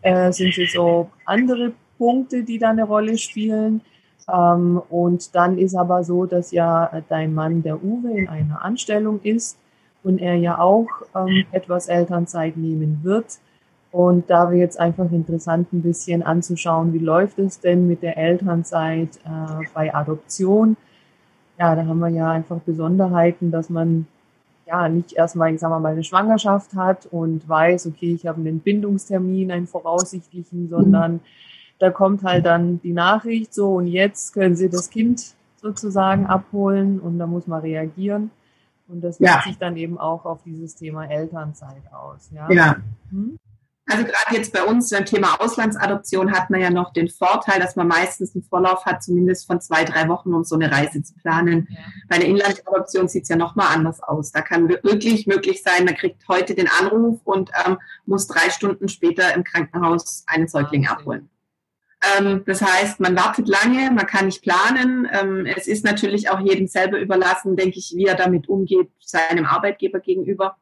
äh, 0.02 0.32
sind 0.32 0.58
es 0.58 0.74
so 0.74 1.10
andere 1.26 1.74
Punkte, 1.98 2.44
die 2.44 2.58
da 2.58 2.70
eine 2.70 2.86
Rolle 2.86 3.18
spielen. 3.18 3.82
Ähm, 4.31 4.81
und 4.89 5.36
dann 5.36 5.57
ist 5.57 5.75
aber 5.75 6.03
so, 6.03 6.25
dass 6.25 6.51
ja 6.51 7.01
dein 7.09 7.33
Mann, 7.33 7.63
der 7.63 7.83
Uwe, 7.83 8.12
in 8.12 8.27
einer 8.27 8.63
Anstellung 8.63 9.19
ist 9.24 9.57
und 10.03 10.19
er 10.19 10.36
ja 10.36 10.59
auch 10.59 10.88
ähm, 11.15 11.45
etwas 11.51 11.88
Elternzeit 11.88 12.57
nehmen 12.57 13.00
wird. 13.03 13.39
Und 13.91 14.29
da 14.29 14.51
wäre 14.51 14.59
jetzt 14.59 14.79
einfach 14.79 15.12
interessant, 15.12 15.74
ein 15.74 15.81
bisschen 15.81 16.21
anzuschauen, 16.21 16.93
wie 16.93 17.00
läuft 17.00 17.39
es 17.39 17.59
denn 17.59 17.88
mit 17.88 18.03
der 18.03 18.17
Elternzeit 18.17 19.17
äh, 19.25 19.65
bei 19.74 19.93
Adoption. 19.93 20.77
Ja, 21.57 21.75
da 21.75 21.86
haben 21.86 22.00
wir 22.00 22.09
ja 22.09 22.29
einfach 22.29 22.59
Besonderheiten, 22.59 23.51
dass 23.51 23.69
man 23.69 24.05
ja 24.67 24.88
nicht 24.88 25.13
erstmal, 25.13 25.53
ich 25.53 25.59
sag 25.59 25.69
mal, 25.71 25.83
eine 25.83 26.03
Schwangerschaft 26.03 26.75
hat 26.75 27.07
und 27.07 27.50
weiß, 27.50 27.88
okay, 27.88 28.13
ich 28.13 28.27
habe 28.27 28.39
einen 28.39 28.59
Bindungstermin, 28.59 29.51
einen 29.51 29.67
voraussichtlichen, 29.67 30.69
sondern. 30.69 31.21
Da 31.79 31.89
kommt 31.89 32.24
halt 32.24 32.45
dann 32.45 32.81
die 32.81 32.93
Nachricht 32.93 33.53
so 33.53 33.75
und 33.75 33.88
jetzt 33.88 34.33
können 34.33 34.55
Sie 34.55 34.69
das 34.69 34.89
Kind 34.89 35.33
sozusagen 35.62 36.27
abholen 36.27 37.00
und 37.00 37.17
da 37.19 37.27
muss 37.27 37.48
man 37.48 37.62
reagieren. 37.62 38.31
Und 38.88 39.01
das 39.01 39.19
wirkt 39.19 39.36
ja. 39.36 39.41
sich 39.43 39.57
dann 39.57 39.77
eben 39.77 39.98
auch 40.00 40.25
auf 40.25 40.41
dieses 40.43 40.75
Thema 40.75 41.05
Elternzeit 41.05 41.83
aus. 41.91 42.29
Ja. 42.33 42.51
ja. 42.51 42.75
Hm? 43.12 43.38
Also 43.91 44.03
gerade 44.03 44.36
jetzt 44.36 44.53
bei 44.53 44.63
uns 44.63 44.89
beim 44.89 45.05
Thema 45.05 45.41
Auslandsadoption 45.41 46.31
hat 46.31 46.51
man 46.51 46.59
ja 46.62 46.69
noch 46.69 46.93
den 46.93 47.09
Vorteil, 47.09 47.59
dass 47.59 47.75
man 47.75 47.88
meistens 47.88 48.36
einen 48.36 48.43
Vorlauf 48.43 48.86
hat, 48.86 49.01
zumindest 49.01 49.48
von 49.48 49.62
zwei, 49.62 49.83
drei 49.83 50.07
Wochen, 50.07 50.33
um 50.33 50.43
so 50.43 50.55
eine 50.55 50.71
Reise 50.71 51.01
zu 51.01 51.15
planen. 51.15 51.67
Ja. 51.69 51.79
Bei 52.07 52.15
einer 52.17 52.25
Inlandsadoption 52.25 53.07
sieht 53.07 53.24
es 53.24 53.29
ja 53.29 53.36
nochmal 53.36 53.67
anders 53.74 54.01
aus. 54.01 54.31
Da 54.31 54.41
kann 54.41 54.69
wirklich 54.69 55.25
möglich 55.25 55.63
sein, 55.63 55.86
man 55.86 55.95
kriegt 55.95 56.27
heute 56.27 56.53
den 56.53 56.67
Anruf 56.79 57.19
und 57.24 57.50
ähm, 57.65 57.79
muss 58.05 58.27
drei 58.27 58.51
Stunden 58.51 58.89
später 58.89 59.33
im 59.33 59.43
Krankenhaus 59.43 60.24
einen 60.27 60.48
Säugling 60.48 60.83
okay. 60.83 60.91
abholen. 60.91 61.29
Ähm, 62.01 62.44
das 62.46 62.62
heißt, 62.62 63.00
man 63.00 63.15
wartet 63.15 63.48
lange, 63.48 63.91
man 63.91 64.08
kann 64.08 64.25
nicht 64.25 64.41
planen. 64.41 65.08
Ähm, 65.12 65.46
es 65.46 65.68
ist 65.68 65.84
natürlich 65.84 66.29
auch 66.29 66.39
jedem 66.39 66.68
selber 66.68 67.00
überlassen, 67.00 67.58
denke 67.58 67.77
ich, 67.77 67.94
wie 67.96 68.06
er 68.06 68.15
damit 68.15 68.48
umgeht, 68.48 68.89
seinem 69.00 69.46
Arbeitgeber 69.46 70.00
gegenüber. 70.00 70.58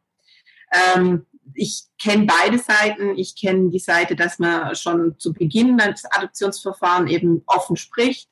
Ähm, 0.96 1.26
ich 1.54 1.84
kenne 2.02 2.26
beide 2.26 2.58
Seiten. 2.58 3.18
Ich 3.18 3.36
kenne 3.36 3.70
die 3.70 3.80
Seite, 3.80 4.16
dass 4.16 4.40
man 4.40 4.76
schon 4.76 5.18
zu 5.20 5.34
Beginn 5.34 5.78
des 5.78 6.06
Adoptionsverfahrens 6.06 7.12
eben 7.12 7.44
offen 7.46 7.76
spricht. 7.76 8.30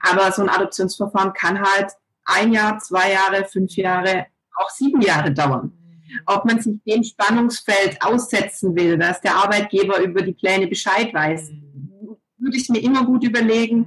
Aber 0.00 0.30
so 0.32 0.42
ein 0.42 0.48
Adoptionsverfahren 0.48 1.32
kann 1.32 1.60
halt 1.60 1.92
ein 2.24 2.52
Jahr, 2.52 2.78
zwei 2.78 3.12
Jahre, 3.12 3.46
fünf 3.46 3.74
Jahre, 3.76 4.26
auch 4.56 4.70
sieben 4.70 5.00
Jahre 5.00 5.32
dauern. 5.32 5.72
Ob 6.26 6.44
man 6.44 6.60
sich 6.60 6.74
dem 6.86 7.04
Spannungsfeld 7.04 8.02
aussetzen 8.02 8.74
will, 8.74 8.98
dass 8.98 9.20
der 9.20 9.36
Arbeitgeber 9.36 10.00
über 10.00 10.22
die 10.22 10.32
Pläne 10.32 10.66
Bescheid 10.66 11.12
weiß, 11.12 11.50
würde 12.48 12.56
ich 12.56 12.68
mir 12.68 12.82
immer 12.82 13.04
gut 13.04 13.24
überlegen, 13.24 13.86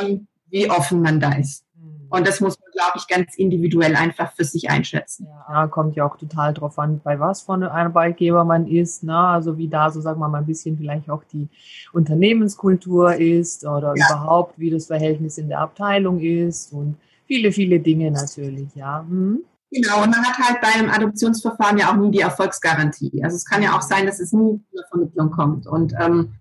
ähm, 0.00 0.26
wie 0.48 0.70
offen 0.70 1.02
man 1.02 1.20
da 1.20 1.32
ist. 1.32 1.64
Und 2.08 2.26
das 2.26 2.40
muss 2.40 2.58
man, 2.60 2.70
glaube 2.70 2.92
ich, 2.96 3.08
ganz 3.08 3.34
individuell 3.36 3.96
einfach 3.96 4.32
für 4.32 4.44
sich 4.44 4.70
einschätzen. 4.70 5.26
Ja, 5.48 5.66
kommt 5.66 5.96
ja 5.96 6.06
auch 6.06 6.16
total 6.16 6.54
drauf 6.54 6.78
an, 6.78 7.00
bei 7.02 7.18
was 7.18 7.42
von 7.42 7.62
einem 7.62 7.72
Arbeitgeber 7.72 8.44
man 8.44 8.68
ist. 8.68 9.02
Ne? 9.02 9.16
Also 9.16 9.58
wie 9.58 9.68
da 9.68 9.90
so, 9.90 10.00
sagen 10.00 10.20
wir 10.20 10.28
mal, 10.28 10.38
ein 10.38 10.46
bisschen 10.46 10.78
vielleicht 10.78 11.10
auch 11.10 11.24
die 11.24 11.48
Unternehmenskultur 11.92 13.16
ist 13.16 13.66
oder 13.66 13.94
ja. 13.96 14.06
überhaupt, 14.06 14.58
wie 14.58 14.70
das 14.70 14.86
Verhältnis 14.86 15.38
in 15.38 15.48
der 15.48 15.60
Abteilung 15.60 16.20
ist 16.20 16.72
und 16.72 16.96
viele, 17.26 17.50
viele 17.50 17.80
Dinge 17.80 18.12
natürlich, 18.12 18.68
ja. 18.76 19.00
Hm? 19.00 19.40
Genau, 19.72 20.04
und 20.04 20.10
man 20.10 20.24
hat 20.24 20.38
halt 20.38 20.60
bei 20.60 20.68
einem 20.68 20.90
Adoptionsverfahren 20.90 21.78
ja 21.78 21.90
auch 21.90 21.96
nie 21.96 22.12
die 22.12 22.20
Erfolgsgarantie. 22.20 23.24
Also 23.24 23.34
es 23.34 23.44
kann 23.44 23.60
ja 23.60 23.76
auch 23.76 23.82
sein, 23.82 24.06
dass 24.06 24.20
es 24.20 24.32
nie 24.32 24.60
zu 24.70 24.78
einer 24.78 24.86
Vermittlung 24.86 25.30
kommt. 25.32 25.66
Und 25.66 25.94
ähm, 25.98 26.34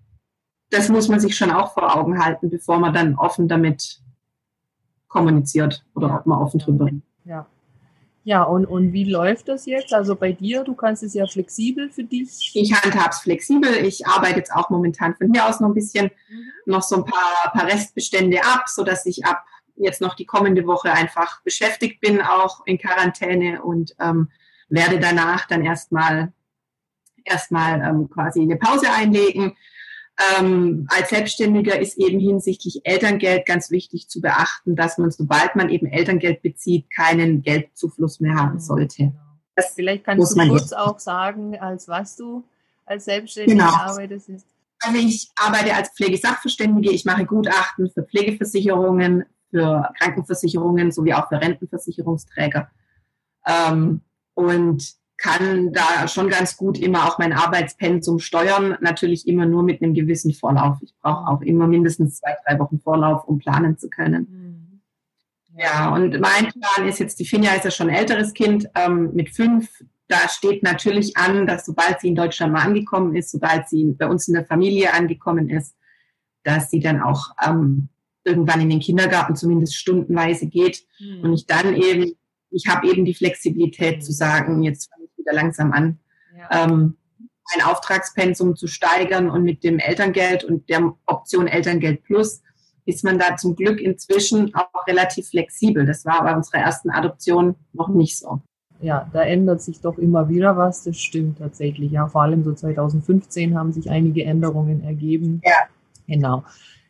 das 0.74 0.90
muss 0.90 1.08
man 1.08 1.20
sich 1.20 1.36
schon 1.36 1.52
auch 1.52 1.74
vor 1.74 1.96
Augen 1.96 2.24
halten, 2.24 2.50
bevor 2.50 2.80
man 2.80 2.94
dann 2.94 3.16
offen 3.16 3.48
damit 3.48 4.00
kommuniziert 5.08 5.86
oder 5.96 6.16
ob 6.16 6.26
man 6.26 6.40
offen 6.40 6.60
drüber. 6.60 6.90
Ja. 7.26 7.46
Ja, 8.26 8.44
und, 8.44 8.66
und 8.66 8.94
wie 8.94 9.04
läuft 9.04 9.50
das 9.50 9.66
jetzt? 9.66 9.94
Also 9.94 10.16
bei 10.16 10.32
dir, 10.32 10.64
du 10.64 10.76
kannst 10.76 11.04
es 11.04 11.14
ja 11.14 11.28
flexibel 11.28 11.90
für 11.90 12.06
dich. 12.06 12.52
Ich 12.54 12.74
handhabe 12.74 13.10
es 13.10 13.20
flexibel. 13.20 13.70
Ich 13.86 14.08
arbeite 14.08 14.38
jetzt 14.38 14.54
auch 14.54 14.70
momentan 14.70 15.14
von 15.16 15.34
hier 15.34 15.46
aus 15.46 15.60
noch 15.60 15.68
ein 15.68 15.74
bisschen, 15.74 16.10
mhm. 16.30 16.46
noch 16.66 16.82
so 16.82 16.96
ein 16.98 17.06
paar, 17.06 17.52
paar 17.52 17.68
Restbestände 17.68 18.40
ab, 18.42 18.70
sodass 18.70 19.06
ich 19.06 19.26
ab 19.26 19.44
jetzt 19.76 20.00
noch 20.00 20.16
die 20.16 20.26
kommende 20.26 20.66
Woche 20.66 20.92
einfach 20.94 21.42
beschäftigt 21.42 22.00
bin, 22.00 22.22
auch 22.22 22.66
in 22.66 22.78
Quarantäne 22.78 23.62
und 23.62 23.94
ähm, 24.00 24.30
werde 24.70 25.00
danach 25.00 25.46
dann 25.48 25.66
erstmal 25.66 26.32
erstmal 27.26 27.82
ähm, 27.82 28.10
quasi 28.10 28.42
eine 28.42 28.58
Pause 28.58 28.88
einlegen, 28.92 29.56
ähm, 30.38 30.88
als 30.90 31.10
Selbstständiger 31.10 31.80
ist 31.80 31.98
eben 31.98 32.20
hinsichtlich 32.20 32.82
Elterngeld 32.84 33.46
ganz 33.46 33.72
wichtig 33.72 34.10
zu 34.10 34.22
beachten, 34.22 34.76
dass 34.76 34.98
man, 34.98 35.10
sobald 35.10 35.56
man 35.56 35.70
eben 35.70 35.88
Elterngeld 35.88 36.42
bezieht, 36.44 36.90
keinen 36.92 37.42
Geldzufluss 37.42 38.20
mehr 38.20 38.36
haben 38.36 38.56
mhm. 38.56 38.60
sollte. 38.60 39.14
Das 39.56 39.74
Vielleicht 39.74 40.04
kannst 40.04 40.36
du 40.36 40.48
kurz 40.48 40.74
auch 40.74 41.00
sagen, 41.00 41.58
als 41.60 41.88
was 41.88 42.16
du 42.16 42.44
als 42.86 43.06
Selbstständiger 43.06 43.66
genau. 43.66 43.76
arbeitest. 43.76 44.30
Also 44.80 44.98
ich 44.98 45.32
arbeite 45.36 45.76
als 45.76 45.90
Pflegesachverständige, 45.90 46.92
ich 46.92 47.06
mache 47.06 47.26
Gutachten 47.26 47.90
für 47.90 48.04
Pflegeversicherungen, 48.04 49.26
für 49.50 49.90
Krankenversicherungen 50.00 50.92
sowie 50.92 51.14
auch 51.14 51.28
für 51.30 51.40
Rentenversicherungsträger. 51.40 52.70
Ähm, 53.48 54.02
und 54.34 54.96
kann 55.24 55.72
da 55.72 56.08
schon 56.10 56.30
ganz 56.30 56.58
gut 56.58 56.78
immer 56.78 57.08
auch 57.08 57.18
mein 57.18 57.32
Arbeitspensum 57.32 58.20
steuern, 58.20 58.78
natürlich 58.82 59.26
immer 59.26 59.46
nur 59.46 59.64
mit 59.64 59.82
einem 59.82 59.94
gewissen 59.94 60.34
Vorlauf. 60.34 60.80
Ich 60.82 60.94
brauche 61.02 61.28
auch 61.28 61.42
immer 61.42 61.66
mindestens 61.66 62.20
zwei, 62.20 62.36
drei 62.46 62.60
Wochen 62.60 62.82
Vorlauf, 62.82 63.24
um 63.26 63.40
planen 63.40 63.78
zu 63.78 63.90
können. 63.90 64.28
Mhm. 64.30 64.82
Ja, 65.58 65.94
und 65.94 66.20
mein 66.20 66.52
Plan 66.52 66.88
ist 66.90 67.00
jetzt, 67.00 67.20
die 67.20 67.26
Finja 67.26 67.54
ist 67.54 67.64
ja 67.64 67.72
schon 67.72 67.90
ein 67.90 67.96
älteres 67.96 68.34
Kind, 68.34 68.68
ähm, 68.76 69.12
mit 69.14 69.30
fünf, 69.30 69.70
da 70.10 70.28
steht 70.28 70.62
natürlich 70.62 71.16
an, 71.16 71.48
dass 71.48 71.66
sobald 71.66 72.02
sie 72.02 72.10
in 72.10 72.16
Deutschland 72.16 72.52
mal 72.52 72.64
angekommen 72.64 73.16
ist, 73.16 73.32
sobald 73.32 73.70
sie 73.70 73.86
bei 73.98 74.08
uns 74.08 74.28
in 74.28 74.34
der 74.34 74.46
Familie 74.46 74.94
angekommen 74.94 75.50
ist, 75.50 75.76
dass 76.44 76.70
sie 76.70 76.82
dann 76.82 77.02
auch 77.02 77.30
ähm, 77.42 77.88
irgendwann 78.26 78.60
in 78.60 78.70
den 78.70 78.82
Kindergarten 78.82 79.38
zumindest 79.38 79.78
stundenweise 79.78 80.48
geht 80.48 80.86
mhm. 81.00 81.24
und 81.24 81.34
ich 81.34 81.46
dann 81.46 81.76
eben, 81.76 82.14
ich 82.50 82.68
habe 82.68 82.90
eben 82.90 83.06
die 83.06 83.14
Flexibilität 83.14 83.98
mhm. 83.98 84.02
zu 84.02 84.12
sagen, 84.12 84.64
jetzt 84.64 84.92
fange 84.92 85.03
wieder 85.24 85.34
langsam 85.34 85.72
an, 85.72 86.00
ja. 86.38 86.66
ähm, 86.66 86.98
ein 87.56 87.66
Auftragspensum 87.66 88.56
zu 88.56 88.68
steigern 88.68 89.30
und 89.30 89.44
mit 89.44 89.64
dem 89.64 89.80
Elterngeld 89.80 90.44
und 90.44 90.70
der 90.70 90.94
Option 91.06 91.48
Elterngeld 91.48 92.04
Plus 92.04 92.42
ist 92.86 93.04
man 93.04 93.18
da 93.18 93.38
zum 93.38 93.56
Glück 93.56 93.80
inzwischen 93.80 94.54
auch 94.56 94.88
relativ 94.88 95.30
flexibel. 95.30 95.86
Das 95.86 96.06
war 96.06 96.24
bei 96.24 96.36
unserer 96.36 96.60
ersten 96.60 96.90
Adoption 96.90 97.56
noch 97.74 97.90
nicht 97.90 98.18
so. 98.18 98.42
Ja, 98.82 99.10
da 99.14 99.22
ändert 99.22 99.62
sich 99.62 99.80
doch 99.80 99.98
immer 99.98 100.28
wieder 100.28 100.58
was, 100.58 100.84
das 100.84 101.00
stimmt 101.00 101.38
tatsächlich. 101.38 101.92
Ja, 101.92 102.08
vor 102.08 102.24
allem 102.24 102.44
so 102.44 102.54
2015 102.54 103.58
haben 103.58 103.72
sich 103.72 103.90
einige 103.90 104.26
Änderungen 104.26 104.84
ergeben. 104.84 105.42
Ja. 105.46 105.54
Genau. 106.08 106.44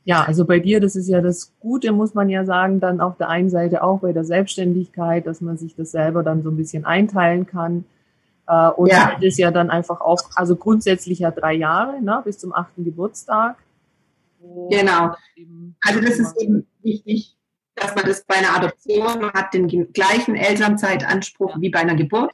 Ja, 0.06 0.24
also 0.24 0.46
bei 0.46 0.60
dir, 0.60 0.82
das 0.82 0.96
ist 0.96 1.08
ja 1.08 1.22
das 1.22 1.54
Gute, 1.60 1.92
muss 1.92 2.13
man 2.13 2.30
ja 2.30 2.46
sagen, 2.46 2.80
dann 2.80 3.00
auf 3.00 3.18
der 3.18 3.30
einen 3.30 3.50
Seite 3.50 3.84
auch 3.84 4.00
bei 4.00 4.12
der 4.12 4.25
Selbstständigkeit, 4.25 5.25
dass 5.28 5.40
man 5.40 5.58
sich 5.58 5.75
das 5.75 5.92
selber 5.92 6.24
dann 6.24 6.42
so 6.42 6.50
ein 6.50 6.58
bisschen 6.58 6.84
einteilen 6.84 7.46
kann. 7.46 7.86
Äh, 8.47 8.69
und 8.69 8.88
ja. 8.88 9.13
das 9.15 9.23
ist 9.23 9.38
ja 9.38 9.51
dann 9.51 9.69
einfach 9.69 10.01
auch, 10.01 10.21
also 10.35 10.55
grundsätzlich 10.55 11.19
ja 11.19 11.31
drei 11.31 11.53
Jahre, 11.53 12.01
ne, 12.01 12.21
bis 12.23 12.39
zum 12.39 12.53
achten 12.53 12.83
Geburtstag. 12.83 13.57
Genau. 14.69 15.15
Also 15.85 16.01
das 16.01 16.19
ist 16.19 16.41
eben 16.41 16.67
wichtig, 16.81 17.38
dass 17.75 17.95
man 17.95 18.05
das 18.05 18.25
bei 18.25 18.35
einer 18.35 18.55
Adoption 18.55 19.31
hat, 19.31 19.53
den 19.53 19.93
gleichen 19.93 20.35
Elternzeitanspruch 20.35 21.55
ja. 21.55 21.62
wie 21.62 21.69
bei 21.69 21.79
einer 21.79 21.95
Geburt 21.95 22.33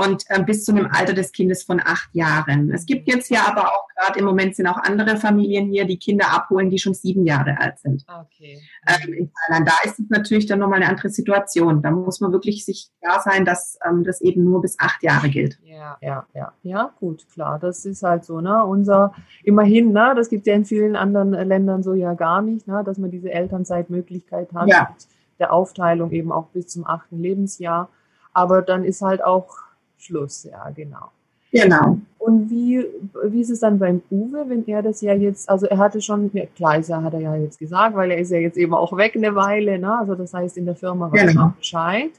und 0.00 0.24
äh, 0.28 0.42
bis 0.42 0.64
zu 0.64 0.72
einem 0.72 0.88
Alter 0.90 1.12
des 1.12 1.32
Kindes 1.32 1.62
von 1.62 1.80
acht 1.84 2.08
Jahren. 2.14 2.72
Es 2.72 2.86
gibt 2.86 3.06
jetzt 3.06 3.30
ja 3.30 3.46
aber 3.46 3.68
auch 3.68 3.86
gerade 4.00 4.18
im 4.18 4.24
Moment 4.24 4.56
sind 4.56 4.66
auch 4.66 4.78
andere 4.78 5.16
Familien 5.16 5.68
hier, 5.68 5.84
die 5.84 5.98
Kinder 5.98 6.32
abholen, 6.32 6.70
die 6.70 6.78
schon 6.78 6.94
sieben 6.94 7.26
Jahre 7.26 7.58
alt 7.60 7.78
sind. 7.78 8.04
Okay. 8.08 8.58
Ähm, 8.86 9.12
in 9.12 9.30
Thailand, 9.46 9.68
da 9.68 9.74
ist 9.84 9.98
es 9.98 10.08
natürlich 10.08 10.46
dann 10.46 10.58
nochmal 10.58 10.80
eine 10.80 10.88
andere 10.88 11.10
Situation. 11.10 11.82
Da 11.82 11.90
muss 11.90 12.20
man 12.20 12.32
wirklich 12.32 12.64
sich 12.64 12.90
klar 13.02 13.20
sein, 13.22 13.44
dass 13.44 13.78
ähm, 13.86 14.04
das 14.04 14.20
eben 14.20 14.44
nur 14.44 14.62
bis 14.62 14.78
acht 14.78 15.02
Jahre 15.02 15.28
gilt. 15.28 15.58
Ja, 15.64 15.98
ja, 16.00 16.26
ja. 16.34 16.52
Ja, 16.62 16.94
gut, 16.98 17.26
klar. 17.32 17.58
Das 17.58 17.84
ist 17.84 18.02
halt 18.02 18.24
so, 18.24 18.40
ne? 18.40 18.64
Unser, 18.64 19.12
immerhin, 19.44 19.92
ne? 19.92 20.14
Das 20.16 20.30
gibt 20.30 20.46
ja 20.46 20.54
in 20.54 20.64
vielen 20.64 20.96
anderen 20.96 21.32
Ländern 21.32 21.82
so 21.82 21.92
ja 21.94 22.14
gar 22.14 22.40
nicht, 22.42 22.66
ne? 22.66 22.82
Dass 22.84 22.98
man 22.98 23.10
diese 23.10 23.30
Elternzeitmöglichkeit 23.30 24.52
hat. 24.54 24.68
Ja. 24.68 24.96
Der 25.38 25.52
Aufteilung 25.52 26.10
eben 26.10 26.32
auch 26.32 26.48
bis 26.48 26.68
zum 26.68 26.86
achten 26.86 27.18
Lebensjahr. 27.18 27.88
Aber 28.32 28.62
dann 28.62 28.84
ist 28.84 29.02
halt 29.02 29.24
auch 29.24 29.58
Schluss, 30.00 30.44
ja, 30.44 30.70
genau. 30.70 31.10
Genau. 31.52 31.98
Und 32.18 32.50
wie, 32.50 32.84
wie 33.24 33.40
ist 33.40 33.50
es 33.50 33.60
dann 33.60 33.78
beim 33.78 34.02
Uwe, 34.10 34.44
wenn 34.48 34.66
er 34.68 34.82
das 34.82 35.00
ja 35.00 35.14
jetzt, 35.14 35.48
also 35.48 35.66
er 35.66 35.78
hatte 35.78 36.00
schon, 36.00 36.30
klar 36.54 36.78
ist 36.78 36.90
er, 36.90 37.02
hat 37.02 37.14
er 37.14 37.20
ja 37.20 37.34
jetzt 37.34 37.58
gesagt, 37.58 37.96
weil 37.96 38.10
er 38.10 38.18
ist 38.18 38.30
ja 38.30 38.38
jetzt 38.38 38.56
eben 38.56 38.74
auch 38.74 38.96
weg 38.96 39.16
eine 39.16 39.34
Weile, 39.34 39.78
ne? 39.78 39.98
Also 39.98 40.14
das 40.14 40.32
heißt, 40.32 40.56
in 40.56 40.66
der 40.66 40.76
Firma 40.76 41.10
weiß 41.10 41.32
genau. 41.32 41.52
Bescheid. 41.58 42.12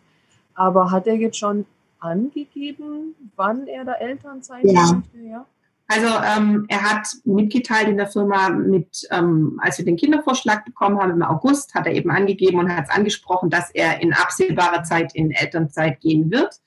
Aber 0.54 0.92
hat 0.92 1.08
er 1.08 1.16
jetzt 1.16 1.38
schon 1.38 1.66
angegeben, 2.00 3.16
wann 3.36 3.68
er 3.68 3.86
da 3.86 3.94
Elternzeit 3.94 4.66
ja. 4.66 4.94
möchte? 4.94 5.30
Ja. 5.30 5.46
Also 5.88 6.08
ähm, 6.08 6.66
er 6.68 6.82
hat 6.82 7.08
mitgeteilt 7.26 7.90
in 7.90 7.98
der 7.98 8.08
Firma, 8.08 8.50
mit, 8.50 9.08
ähm, 9.12 9.60
als 9.62 9.78
wir 9.78 9.86
den 9.86 9.98
Kindervorschlag 9.98 10.66
bekommen 10.66 11.00
haben 11.00 11.12
im 11.12 11.24
August, 11.24 11.76
hat 11.76 11.86
er 11.86 11.94
eben 11.94 12.10
angegeben 12.12 12.60
und 12.60 12.76
hat 12.76 12.86
es 12.90 12.96
angesprochen, 12.96 13.50
dass 13.50 13.72
er 13.72 14.02
in 14.02 14.14
absehbarer 14.14 14.84
Zeit 14.84 15.14
in 15.16 15.32
Elternzeit 15.32 16.00
gehen 16.02 16.32
wird 16.32 16.60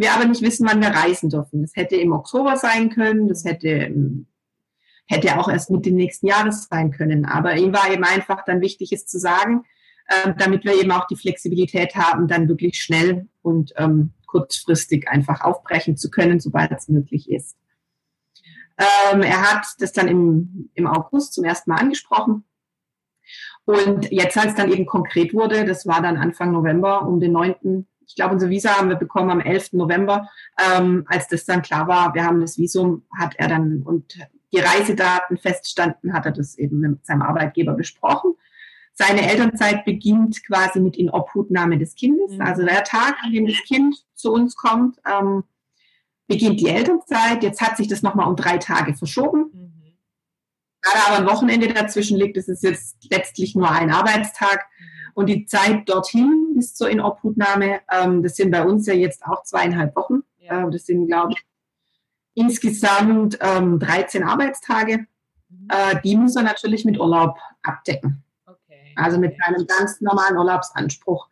wir 0.00 0.14
aber 0.14 0.24
nicht 0.24 0.42
wissen, 0.42 0.66
wann 0.66 0.80
wir 0.80 0.88
reisen 0.88 1.28
dürfen. 1.28 1.60
Das 1.60 1.76
hätte 1.76 1.96
im 1.96 2.12
Oktober 2.12 2.56
sein 2.56 2.88
können, 2.88 3.28
das 3.28 3.44
hätte, 3.44 3.94
hätte 5.06 5.38
auch 5.38 5.48
erst 5.48 5.70
mit 5.70 5.84
dem 5.84 5.94
nächsten 5.94 6.26
Jahres 6.26 6.68
sein 6.68 6.90
können. 6.90 7.26
Aber 7.26 7.54
ihm 7.56 7.72
war 7.74 7.92
eben 7.92 8.04
einfach 8.04 8.44
dann 8.44 8.62
wichtig, 8.62 8.92
es 8.92 9.06
zu 9.06 9.18
sagen, 9.18 9.64
äh, 10.06 10.32
damit 10.38 10.64
wir 10.64 10.80
eben 10.80 10.90
auch 10.90 11.06
die 11.06 11.16
Flexibilität 11.16 11.94
haben, 11.94 12.28
dann 12.28 12.48
wirklich 12.48 12.80
schnell 12.80 13.28
und 13.42 13.72
ähm, 13.76 14.14
kurzfristig 14.26 15.06
einfach 15.08 15.42
aufbrechen 15.42 15.98
zu 15.98 16.10
können, 16.10 16.40
sobald 16.40 16.72
es 16.72 16.88
möglich 16.88 17.30
ist. 17.30 17.56
Ähm, 18.78 19.20
er 19.20 19.42
hat 19.42 19.66
das 19.80 19.92
dann 19.92 20.08
im, 20.08 20.70
im 20.74 20.86
August 20.86 21.34
zum 21.34 21.44
ersten 21.44 21.70
Mal 21.70 21.76
angesprochen. 21.80 22.44
Und 23.66 24.10
jetzt, 24.10 24.38
als 24.38 24.52
es 24.52 24.54
dann 24.54 24.72
eben 24.72 24.86
konkret 24.86 25.34
wurde, 25.34 25.66
das 25.66 25.86
war 25.86 26.00
dann 26.00 26.16
Anfang 26.16 26.52
November 26.52 27.06
um 27.06 27.20
den 27.20 27.32
9. 27.32 27.86
Ich 28.10 28.16
glaube, 28.16 28.34
unser 28.34 28.50
Visa 28.50 28.76
haben 28.76 28.88
wir 28.88 28.96
bekommen 28.96 29.30
am 29.30 29.40
11. 29.40 29.74
November. 29.74 30.28
Ähm, 30.58 31.04
als 31.06 31.28
das 31.28 31.44
dann 31.44 31.62
klar 31.62 31.86
war, 31.86 32.12
wir 32.12 32.24
haben 32.24 32.40
das 32.40 32.58
Visum, 32.58 33.04
hat 33.16 33.36
er 33.36 33.46
dann 33.46 33.82
und 33.84 34.18
die 34.52 34.58
Reisedaten 34.58 35.36
feststanden, 35.36 36.12
hat 36.12 36.26
er 36.26 36.32
das 36.32 36.58
eben 36.58 36.80
mit 36.80 37.06
seinem 37.06 37.22
Arbeitgeber 37.22 37.74
besprochen. 37.74 38.34
Seine 38.94 39.30
Elternzeit 39.30 39.84
beginnt 39.84 40.44
quasi 40.44 40.80
mit 40.80 40.96
Inobhutnahme 40.96 41.78
des 41.78 41.94
Kindes. 41.94 42.32
Mhm. 42.32 42.40
Also 42.40 42.64
der 42.64 42.82
Tag, 42.82 43.14
an 43.22 43.32
dem 43.32 43.46
das 43.46 43.58
Kind 43.58 43.96
zu 44.14 44.32
uns 44.32 44.56
kommt, 44.56 44.98
ähm, 45.08 45.44
beginnt 46.26 46.58
die 46.60 46.68
Elternzeit. 46.68 47.44
Jetzt 47.44 47.60
hat 47.60 47.76
sich 47.76 47.86
das 47.86 48.02
nochmal 48.02 48.26
um 48.26 48.34
drei 48.34 48.58
Tage 48.58 48.94
verschoben. 48.94 49.50
Mhm. 49.52 49.96
Da 50.82 50.90
aber 51.06 51.18
ein 51.18 51.32
Wochenende 51.32 51.68
dazwischen 51.68 52.18
liegt, 52.18 52.36
ist 52.36 52.48
es 52.48 52.62
jetzt 52.62 52.96
letztlich 53.08 53.54
nur 53.54 53.70
ein 53.70 53.92
Arbeitstag. 53.92 54.66
Mhm. 54.78 54.84
Und 55.14 55.26
die 55.26 55.46
Zeit 55.46 55.88
dorthin 55.88 56.49
bis 56.60 56.74
zur 56.74 56.90
Inobhutnahme, 56.90 57.80
ähm, 57.90 58.22
das 58.22 58.36
sind 58.36 58.50
bei 58.50 58.62
uns 58.62 58.86
ja 58.86 58.92
jetzt 58.92 59.24
auch 59.24 59.42
zweieinhalb 59.44 59.96
Wochen. 59.96 60.20
Ja. 60.38 60.68
Äh, 60.68 60.70
das 60.70 60.84
sind, 60.84 61.06
glaube 61.06 61.32
ich, 61.32 61.42
insgesamt 62.34 63.38
ähm, 63.40 63.78
13 63.78 64.22
Arbeitstage. 64.22 65.06
Mhm. 65.48 65.68
Äh, 65.70 66.00
die 66.04 66.16
muss 66.16 66.36
er 66.36 66.42
natürlich 66.42 66.84
mit 66.84 67.00
Urlaub 67.00 67.38
abdecken. 67.62 68.22
Okay. 68.44 68.92
Also 68.94 69.18
mit 69.18 69.34
einem 69.42 69.66
ganz 69.66 70.02
normalen 70.02 70.36
Urlaubsanspruch. 70.36 71.28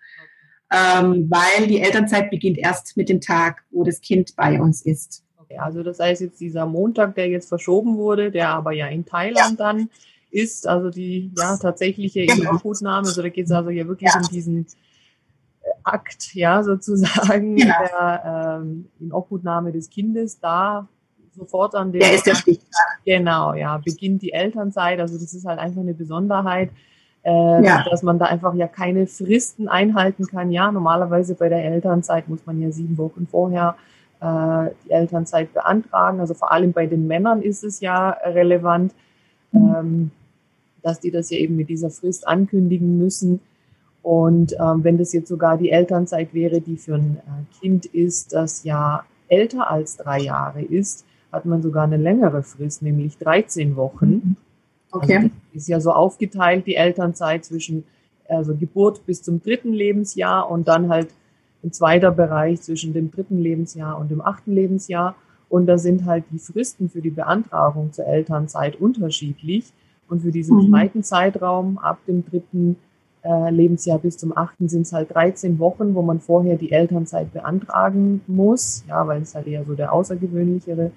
Okay. 0.71 0.99
Ähm, 1.01 1.31
weil 1.31 1.67
die 1.67 1.83
Elternzeit 1.83 2.31
beginnt 2.31 2.57
erst 2.57 2.97
mit 2.97 3.11
dem 3.11 3.21
Tag, 3.21 3.65
wo 3.71 3.85
das 3.85 4.01
Kind 4.01 4.35
bei 4.35 4.59
uns 4.59 4.81
ist. 4.81 5.25
Okay, 5.37 5.59
also 5.59 5.83
das 5.83 5.99
heißt 5.99 6.23
jetzt 6.23 6.41
dieser 6.41 6.65
Montag, 6.65 7.15
der 7.17 7.29
jetzt 7.29 7.51
verschoben 7.51 7.97
wurde, 7.99 8.31
der 8.31 8.49
aber 8.49 8.73
ja 8.73 8.87
in 8.87 9.05
Thailand 9.05 9.59
ja. 9.59 9.73
dann 9.73 9.91
ist, 10.31 10.67
also 10.67 10.91
die 10.91 11.33
ja 11.37 11.57
tatsächliche 11.57 12.27
genau. 12.27 12.51
Inobhutnahme, 12.51 13.09
also 13.09 13.23
da 13.23 13.29
geht 13.29 13.47
es 13.47 13.53
also 13.53 13.71
hier 13.71 13.89
wirklich 13.89 14.11
ja. 14.13 14.21
um 14.21 14.29
diesen 14.29 14.67
Akt, 15.93 16.35
ja, 16.35 16.63
sozusagen, 16.63 17.57
genau. 17.57 17.75
der 17.81 18.61
ähm, 18.63 18.89
Inobhutnahme 19.01 19.73
des 19.73 19.91
Kindes, 19.91 20.41
da 20.41 20.89
sofort 21.39 21.75
an 21.75 21.93
den. 21.93 22.01
Der 22.01 22.15
ist 22.15 22.27
der 22.27 22.35
Stichtag. 22.35 23.01
Genau, 23.05 23.55
ja, 23.55 23.79
beginnt 23.79 24.23
die 24.23 24.33
Elternzeit. 24.33 25.01
Also 25.01 25.15
das 25.15 25.33
ist 25.33 25.47
halt 25.47 25.59
einfach 25.59 25.81
eine 25.81 25.95
Besonderheit, 25.95 26.71
äh, 27.25 27.65
ja. 27.65 27.85
dass 27.89 28.03
man 28.03 28.19
da 28.19 28.27
einfach 28.27 28.55
ja 28.55 28.69
keine 28.69 29.07
Fristen 29.07 29.69
einhalten 29.69 30.27
kann. 30.27 30.51
Ja, 30.51 30.71
normalerweise 30.71 31.35
bei 31.35 31.49
der 31.49 31.65
Elternzeit 31.65 32.29
muss 32.29 32.45
man 32.45 32.61
ja 32.61 32.71
sieben 32.71 32.99
Wochen 32.99 33.27
vorher 33.27 33.77
äh, 34.21 34.71
die 34.85 34.91
Elternzeit 34.91 35.53
beantragen. 35.55 36.21
Also 36.21 36.35
vor 36.35 36.53
allem 36.53 36.73
bei 36.73 36.87
den 36.87 37.07
Männern 37.07 37.41
ist 37.43 37.65
es 37.65 37.81
ja 37.81 38.11
relevant, 38.11 38.93
mhm. 39.53 39.75
ähm, 39.77 40.11
dass 40.83 41.01
die 41.01 41.11
das 41.11 41.31
ja 41.31 41.39
eben 41.39 41.57
mit 41.57 41.69
dieser 41.69 41.91
Frist 41.91 42.27
ankündigen 42.27 42.99
müssen. 42.99 43.41
Und 44.03 44.55
ähm, 44.55 44.85
wenn 44.85 44.99
das 44.99 45.13
jetzt 45.13 45.29
sogar 45.29 45.59
die 45.59 45.71
Elternzeit 45.71 46.33
wäre, 46.33 46.61
die 46.61 46.77
für 46.77 46.95
ein 46.95 47.19
äh, 47.19 47.61
Kind 47.61 47.87
ist, 47.87 48.33
das 48.33 48.65
ja 48.65 49.05
älter 49.29 49.71
als 49.71 49.97
drei 49.97 50.21
Jahre 50.21 50.63
ist, 50.63 51.05
hat 51.31 51.45
man 51.45 51.63
sogar 51.63 51.85
eine 51.85 51.99
längere 51.99 52.43
Frist, 52.43 52.83
nämlich 52.83 53.19
13 53.19 53.77
Wochen. 53.77 54.11
Mhm. 54.11 54.37
Okay. 54.91 55.17
Also 55.17 55.31
ist 55.53 55.69
ja 55.69 55.81
so 55.81 55.93
aufgeteilt, 55.93 56.67
die 56.67 56.77
Elternzeit 56.77 57.45
zwischen 57.45 57.85
also 58.29 58.55
Geburt 58.55 59.05
bis 59.07 59.23
zum 59.23 59.43
dritten 59.43 59.73
Lebensjahr 59.73 60.51
und 60.51 60.69
dann 60.69 60.89
halt 60.89 61.09
ein 61.63 61.73
zweiter 61.73 62.11
Bereich 62.11 62.63
zwischen 62.63 62.93
dem 62.93 63.11
dritten 63.11 63.39
Lebensjahr 63.39 63.99
und 63.99 64.11
dem 64.11 64.21
achten 64.21 64.53
Lebensjahr. 64.53 65.17
Und 65.49 65.67
da 65.67 65.79
sind 65.79 66.05
halt 66.05 66.25
die 66.31 66.39
Fristen 66.39 66.89
für 66.91 67.01
die 67.01 67.11
Beantragung 67.11 67.93
zur 67.93 68.07
Elternzeit 68.07 68.77
unterschiedlich. 68.77 69.73
Und 70.09 70.23
für 70.23 70.31
diesen 70.31 70.57
mhm. 70.57 70.71
zweiten 70.71 71.03
Zeitraum 71.03 71.79
ab 71.79 71.99
dem 72.07 72.25
dritten 72.25 72.77
äh, 73.29 73.51
Lebensjahr 73.51 73.99
bis 73.99 74.17
zum 74.17 74.35
achten 74.37 74.69
sind 74.69 74.83
es 74.83 74.93
halt 74.93 75.15
13 75.15 75.59
Wochen, 75.59 75.95
wo 75.95 76.01
man 76.01 76.19
vorher 76.19 76.57
die 76.57 76.73
Elternzeit 76.73 77.33
beantragen 77.33 78.23
muss, 78.27 78.85
ja, 78.89 79.07
weil 79.07 79.21
es 79.21 79.35
halt 79.35 79.47
eher 79.47 79.65
so 79.65 79.75
der 79.75 79.93
außergewöhnlichere 79.93 80.91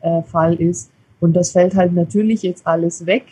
äh, 0.00 0.22
Fall 0.22 0.54
ist. 0.54 0.90
Und 1.20 1.34
das 1.34 1.52
fällt 1.52 1.74
halt 1.74 1.94
natürlich 1.94 2.42
jetzt 2.42 2.66
alles 2.66 3.06
weg 3.06 3.24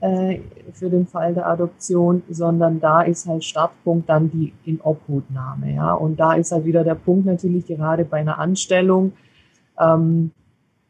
äh, 0.00 0.40
für 0.74 0.90
den 0.90 1.06
Fall 1.06 1.32
der 1.32 1.48
Adoption, 1.48 2.22
sondern 2.28 2.80
da 2.80 3.00
ist 3.00 3.26
halt 3.26 3.44
Startpunkt 3.44 4.10
dann 4.10 4.30
die 4.30 4.52
Inobhutnahme. 4.66 5.72
Ja? 5.74 5.94
Und 5.94 6.20
da 6.20 6.34
ist 6.34 6.52
halt 6.52 6.66
wieder 6.66 6.84
der 6.84 6.96
Punkt 6.96 7.24
natürlich 7.24 7.66
gerade 7.66 8.04
bei 8.04 8.18
einer 8.18 8.38
Anstellung, 8.38 9.12
ähm, 9.80 10.32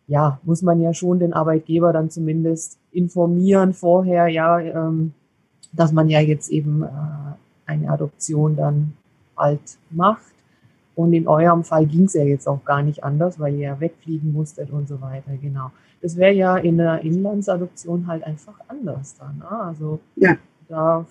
ja, 0.08 0.40
muss 0.44 0.62
man 0.62 0.80
ja 0.80 0.92
schon 0.92 1.18
den 1.18 1.32
Arbeitgeber 1.32 1.92
dann 1.92 2.10
zumindest 2.10 2.78
informieren 2.90 3.74
vorher, 3.74 4.28
ja, 4.28 4.58
ähm, 4.60 5.12
dass 5.76 5.92
man 5.92 6.08
ja 6.08 6.20
jetzt 6.20 6.50
eben 6.50 6.82
äh, 6.82 6.88
eine 7.66 7.90
Adoption 7.90 8.56
dann 8.56 8.92
bald 9.34 9.60
macht. 9.90 10.22
Und 10.94 11.12
in 11.12 11.28
eurem 11.28 11.62
Fall 11.62 11.86
ging 11.86 12.04
es 12.04 12.14
ja 12.14 12.22
jetzt 12.22 12.48
auch 12.48 12.64
gar 12.64 12.82
nicht 12.82 13.04
anders, 13.04 13.38
weil 13.38 13.54
ihr 13.54 13.68
ja 13.68 13.80
wegfliegen 13.80 14.32
musstet 14.32 14.70
und 14.70 14.88
so 14.88 15.00
weiter, 15.02 15.32
genau. 15.40 15.70
Das 16.00 16.16
wäre 16.16 16.32
ja 16.32 16.56
in 16.56 16.78
der 16.78 17.02
Inlandsadoption 17.02 18.06
halt 18.06 18.24
einfach 18.24 18.54
anders 18.68 19.16
dann. 19.18 19.38
Ne? 19.38 19.50
Also 19.50 20.00
ja. 20.16 20.36
da 20.68 21.04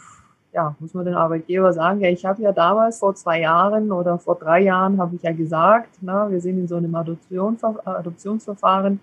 ja, 0.56 0.74
muss 0.80 0.94
man 0.94 1.06
den 1.06 1.16
Arbeitgeber 1.16 1.74
sagen, 1.74 2.00
ja, 2.00 2.10
ich 2.10 2.26
habe 2.26 2.42
ja 2.42 2.54
damals 2.54 3.00
vor 3.00 3.14
zwei 3.14 3.42
Jahren 3.42 3.92
oder 3.92 4.18
vor 4.18 4.36
drei 4.36 4.62
Jahren 4.62 5.00
habe 5.00 5.18
ich 5.18 5.22
ja 5.22 5.34
gesagt, 5.34 5.90
na, 6.00 6.32
wir 6.32 6.40
sind 6.40 6.58
in 6.58 6.68
so 6.68 6.78
einem 6.78 6.96
Adoption, 6.96 7.58
Adoptionsverfahren. 7.84 9.02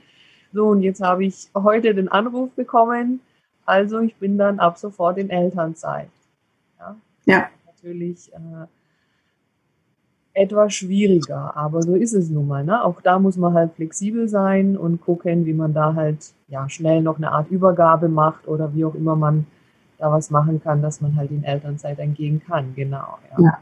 So, 0.55 0.69
und 0.69 0.81
jetzt 0.81 1.03
habe 1.03 1.27
ich 1.27 1.49
heute 1.55 1.95
den 1.95 2.09
Anruf 2.09 2.51
bekommen, 2.53 3.21
also 3.65 4.01
ich 4.01 4.17
bin 4.17 4.39
dann 4.39 4.59
ab 4.59 4.79
sofort 4.79 5.19
in 5.19 5.31
Elternzeit. 5.31 6.09
Ja. 6.79 6.97
ja. 7.25 7.49
Natürlich 7.67 8.33
äh, 8.33 8.67
etwas 10.35 10.75
schwieriger, 10.75 11.57
aber 11.57 11.83
so 11.83 11.95
ist 11.95 12.15
es 12.15 12.31
nun 12.31 12.49
mal. 12.49 12.65
Ne? 12.65 12.83
Auch 12.83 13.01
da 13.03 13.19
muss 13.19 13.37
man 13.37 13.55
halt 13.55 13.75
flexibel 13.75 14.29
sein 14.29 14.77
und 14.77 15.01
gucken, 15.01 15.47
wie 15.47 15.53
man 15.53 15.75
da 15.75 15.95
halt 15.95 16.33
ja 16.49 16.69
schnell 16.69 17.03
noch 17.03 17.19
eine 17.19 17.33
Art 17.33 17.51
Übergabe 17.51 18.09
macht 18.09 18.49
oder 18.49 18.75
wie 18.75 18.85
auch 18.85 18.95
immer 18.95 19.17
man 19.17 19.47
da 19.99 20.11
was 20.11 20.31
machen 20.31 20.63
kann, 20.63 20.83
dass 20.83 21.01
man 21.01 21.17
halt 21.17 21.31
in 21.31 21.45
Elternzeit 21.45 21.99
entgehen 21.99 22.43
kann. 22.45 22.75
Genau. 22.75 23.19
Ja. 23.31 23.45
ja. 23.45 23.59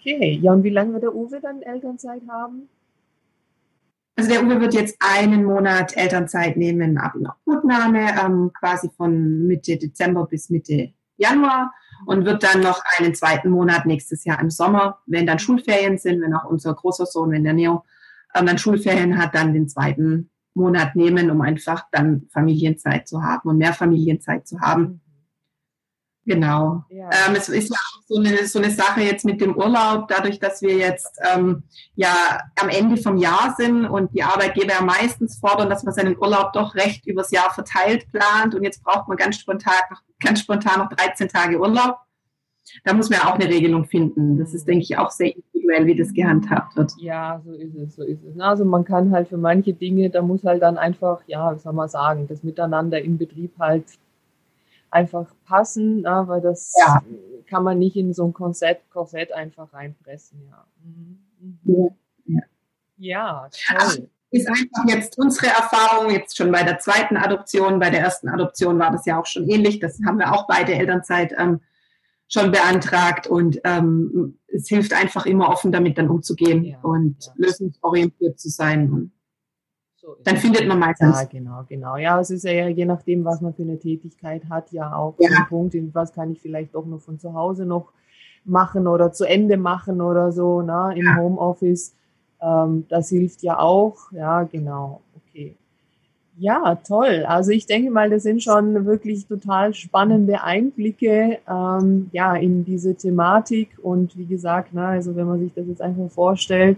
Okay, 0.00 0.38
ja 0.42 0.52
und 0.52 0.64
wie 0.64 0.70
lange 0.70 0.92
wird 0.94 1.04
der 1.04 1.14
Uwe 1.14 1.40
dann 1.40 1.62
Elternzeit 1.62 2.22
haben? 2.28 2.68
Also 4.16 4.30
der 4.30 4.44
Uwe 4.44 4.60
wird 4.60 4.74
jetzt 4.74 4.96
einen 5.00 5.44
Monat 5.44 5.96
Elternzeit 5.96 6.56
nehmen 6.56 6.98
ab 6.98 7.14
Abnahme, 7.46 8.14
ähm, 8.24 8.52
quasi 8.58 8.88
von 8.96 9.46
Mitte 9.46 9.76
Dezember 9.76 10.26
bis 10.26 10.50
Mitte 10.50 10.92
Januar 11.16 11.72
und 12.06 12.24
wird 12.24 12.42
dann 12.42 12.60
noch 12.60 12.80
einen 12.98 13.14
zweiten 13.14 13.50
Monat 13.50 13.86
nächstes 13.86 14.24
Jahr 14.24 14.40
im 14.40 14.50
Sommer, 14.50 15.00
wenn 15.06 15.26
dann 15.26 15.38
Schulferien 15.38 15.98
sind, 15.98 16.22
wenn 16.22 16.34
auch 16.34 16.44
unser 16.44 16.74
großer 16.74 17.06
Sohn, 17.06 17.30
wenn 17.30 17.44
der 17.44 17.54
Neo 17.54 17.84
ähm, 18.34 18.46
dann 18.46 18.58
Schulferien 18.58 19.18
hat, 19.18 19.34
dann 19.34 19.52
den 19.52 19.68
zweiten 19.68 20.30
Monat 20.54 20.94
nehmen, 20.94 21.30
um 21.30 21.40
einfach 21.40 21.86
dann 21.90 22.28
Familienzeit 22.32 23.08
zu 23.08 23.22
haben 23.22 23.48
und 23.48 23.58
mehr 23.58 23.72
Familienzeit 23.72 24.46
zu 24.46 24.60
haben. 24.60 25.00
Genau. 26.26 26.84
Ja. 26.88 27.10
Ähm, 27.28 27.34
es 27.36 27.48
ist 27.48 27.70
ja 27.70 27.76
auch 27.76 28.02
so 28.06 28.16
eine, 28.16 28.46
so 28.46 28.58
eine 28.58 28.70
Sache 28.70 29.02
jetzt 29.02 29.24
mit 29.24 29.40
dem 29.40 29.56
Urlaub, 29.56 30.08
dadurch, 30.08 30.38
dass 30.38 30.62
wir 30.62 30.74
jetzt 30.76 31.18
ähm, 31.34 31.64
ja 31.96 32.40
am 32.60 32.70
Ende 32.70 32.96
vom 32.96 33.18
Jahr 33.18 33.54
sind 33.56 33.84
und 33.86 34.14
die 34.14 34.22
Arbeitgeber 34.22 34.72
ja 34.72 34.82
meistens 34.82 35.38
fordern, 35.38 35.68
dass 35.68 35.84
man 35.84 35.92
seinen 35.92 36.16
Urlaub 36.16 36.52
doch 36.54 36.74
recht 36.74 37.06
übers 37.06 37.30
Jahr 37.30 37.52
verteilt 37.52 38.10
plant 38.10 38.54
und 38.54 38.64
jetzt 38.64 38.82
braucht 38.82 39.06
man 39.08 39.18
ganz 39.18 39.38
spontan 39.38 39.74
noch, 39.90 40.00
ganz 40.18 40.40
spontan 40.40 40.78
noch 40.78 40.88
13 40.88 41.28
Tage 41.28 41.60
Urlaub. 41.60 41.96
Da 42.84 42.94
muss 42.94 43.10
man 43.10 43.20
ja 43.20 43.26
auch 43.26 43.34
eine 43.34 43.48
Regelung 43.48 43.84
finden. 43.84 44.38
Das 44.38 44.54
ist, 44.54 44.66
denke 44.66 44.84
ich, 44.84 44.96
auch 44.96 45.10
sehr 45.10 45.36
individuell, 45.36 45.86
wie 45.86 45.96
das 45.96 46.14
gehandhabt 46.14 46.74
wird. 46.76 46.92
Ja, 46.98 47.42
so 47.44 47.52
ist 47.52 47.74
es, 47.74 47.96
so 47.96 48.02
ist 48.02 48.24
es. 48.24 48.40
Also 48.40 48.64
man 48.64 48.84
kann 48.84 49.12
halt 49.12 49.28
für 49.28 49.36
manche 49.36 49.74
Dinge, 49.74 50.08
da 50.08 50.22
muss 50.22 50.42
halt 50.44 50.62
dann 50.62 50.78
einfach, 50.78 51.20
ja, 51.26 51.54
wie 51.54 51.58
soll 51.58 51.74
man 51.74 51.88
sagen, 51.88 52.26
das 52.26 52.42
Miteinander 52.42 53.02
im 53.02 53.18
Betrieb 53.18 53.52
halt 53.58 53.84
einfach 54.94 55.26
passen, 55.44 56.02
na, 56.02 56.28
weil 56.28 56.40
das 56.40 56.72
ja. 56.78 57.02
kann 57.46 57.64
man 57.64 57.78
nicht 57.78 57.96
in 57.96 58.14
so 58.14 58.26
ein 58.26 58.32
Korsett, 58.32 58.78
Korsett 58.90 59.32
einfach 59.32 59.72
reinpressen. 59.72 60.40
Ja, 60.48 60.64
mhm. 60.84 61.18
ja, 61.64 62.30
ja. 62.96 63.48
toll. 63.50 63.76
Also, 63.78 64.08
ist 64.30 64.48
einfach 64.48 64.84
jetzt 64.88 65.16
unsere 65.16 65.46
Erfahrung, 65.46 66.10
jetzt 66.10 66.36
schon 66.36 66.50
bei 66.50 66.64
der 66.64 66.78
zweiten 66.78 67.16
Adoption, 67.16 67.78
bei 67.78 67.90
der 67.90 68.00
ersten 68.00 68.28
Adoption 68.28 68.78
war 68.80 68.90
das 68.90 69.06
ja 69.06 69.20
auch 69.20 69.26
schon 69.26 69.48
ähnlich. 69.48 69.78
Das 69.78 70.00
haben 70.04 70.18
wir 70.18 70.32
auch 70.32 70.48
beide 70.48 70.74
Elternzeit 70.74 71.32
ähm, 71.38 71.60
schon 72.26 72.50
beantragt 72.50 73.28
und 73.28 73.60
ähm, 73.64 74.38
es 74.48 74.68
hilft 74.68 74.92
einfach 74.92 75.26
immer 75.26 75.50
offen 75.50 75.70
damit 75.70 75.98
dann 75.98 76.08
umzugehen 76.08 76.64
ja, 76.64 76.78
und 76.82 77.16
lösungsorientiert 77.36 78.40
zu 78.40 78.48
sein. 78.48 79.12
So 80.04 80.16
dann 80.22 80.36
findet 80.36 80.68
man 80.68 80.78
meistens. 80.78 81.18
Ja, 81.18 81.26
genau, 81.26 81.64
genau. 81.66 81.96
Ja, 81.96 82.20
es 82.20 82.30
ist 82.30 82.44
ja 82.44 82.68
je 82.68 82.84
nachdem, 82.84 83.24
was 83.24 83.40
man 83.40 83.54
für 83.54 83.62
eine 83.62 83.78
Tätigkeit 83.78 84.42
hat, 84.50 84.70
ja 84.70 84.94
auch 84.94 85.14
ja. 85.18 85.30
ein 85.30 85.46
Punkt, 85.48 85.74
was 85.94 86.12
kann 86.12 86.30
ich 86.32 86.40
vielleicht 86.40 86.74
doch 86.74 86.84
noch 86.84 87.00
von 87.00 87.18
zu 87.18 87.32
Hause 87.32 87.64
noch 87.64 87.90
machen 88.44 88.86
oder 88.86 89.12
zu 89.12 89.24
Ende 89.24 89.56
machen 89.56 90.02
oder 90.02 90.30
so, 90.30 90.60
ne, 90.60 90.92
im 90.94 91.06
ja. 91.06 91.16
Homeoffice. 91.16 91.94
Ähm, 92.42 92.84
das 92.90 93.08
hilft 93.08 93.42
ja 93.42 93.58
auch. 93.58 94.12
Ja, 94.12 94.42
genau. 94.42 95.00
Okay. 95.16 95.56
Ja, 96.36 96.74
toll. 96.86 97.24
Also 97.26 97.52
ich 97.52 97.64
denke 97.64 97.90
mal, 97.90 98.10
das 98.10 98.24
sind 98.24 98.42
schon 98.42 98.84
wirklich 98.84 99.26
total 99.26 99.72
spannende 99.72 100.42
Einblicke 100.42 101.38
ähm, 101.48 102.10
ja, 102.12 102.34
in 102.34 102.66
diese 102.66 102.94
Thematik. 102.94 103.78
Und 103.80 104.18
wie 104.18 104.26
gesagt, 104.26 104.70
na, 104.72 104.88
also 104.88 105.16
wenn 105.16 105.28
man 105.28 105.40
sich 105.40 105.54
das 105.54 105.66
jetzt 105.66 105.80
einfach 105.80 106.10
vorstellt, 106.10 106.76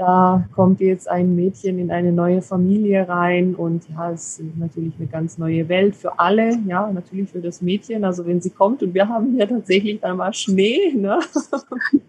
da 0.00 0.48
kommt 0.54 0.80
jetzt 0.80 1.10
ein 1.10 1.36
Mädchen 1.36 1.78
in 1.78 1.90
eine 1.90 2.10
neue 2.10 2.40
Familie 2.40 3.06
rein 3.06 3.54
und 3.54 3.86
ja, 3.90 4.10
es 4.10 4.38
ist 4.38 4.56
natürlich 4.56 4.94
eine 4.98 5.06
ganz 5.06 5.36
neue 5.36 5.68
Welt 5.68 5.94
für 5.94 6.18
alle, 6.18 6.56
ja, 6.66 6.90
natürlich 6.90 7.28
für 7.28 7.40
das 7.40 7.60
Mädchen, 7.60 8.02
also 8.02 8.24
wenn 8.24 8.40
sie 8.40 8.48
kommt 8.48 8.82
und 8.82 8.94
wir 8.94 9.06
haben 9.06 9.34
hier 9.34 9.46
tatsächlich 9.46 10.00
dann 10.00 10.16
mal 10.16 10.32
Schnee, 10.32 10.94
ne? 10.94 11.20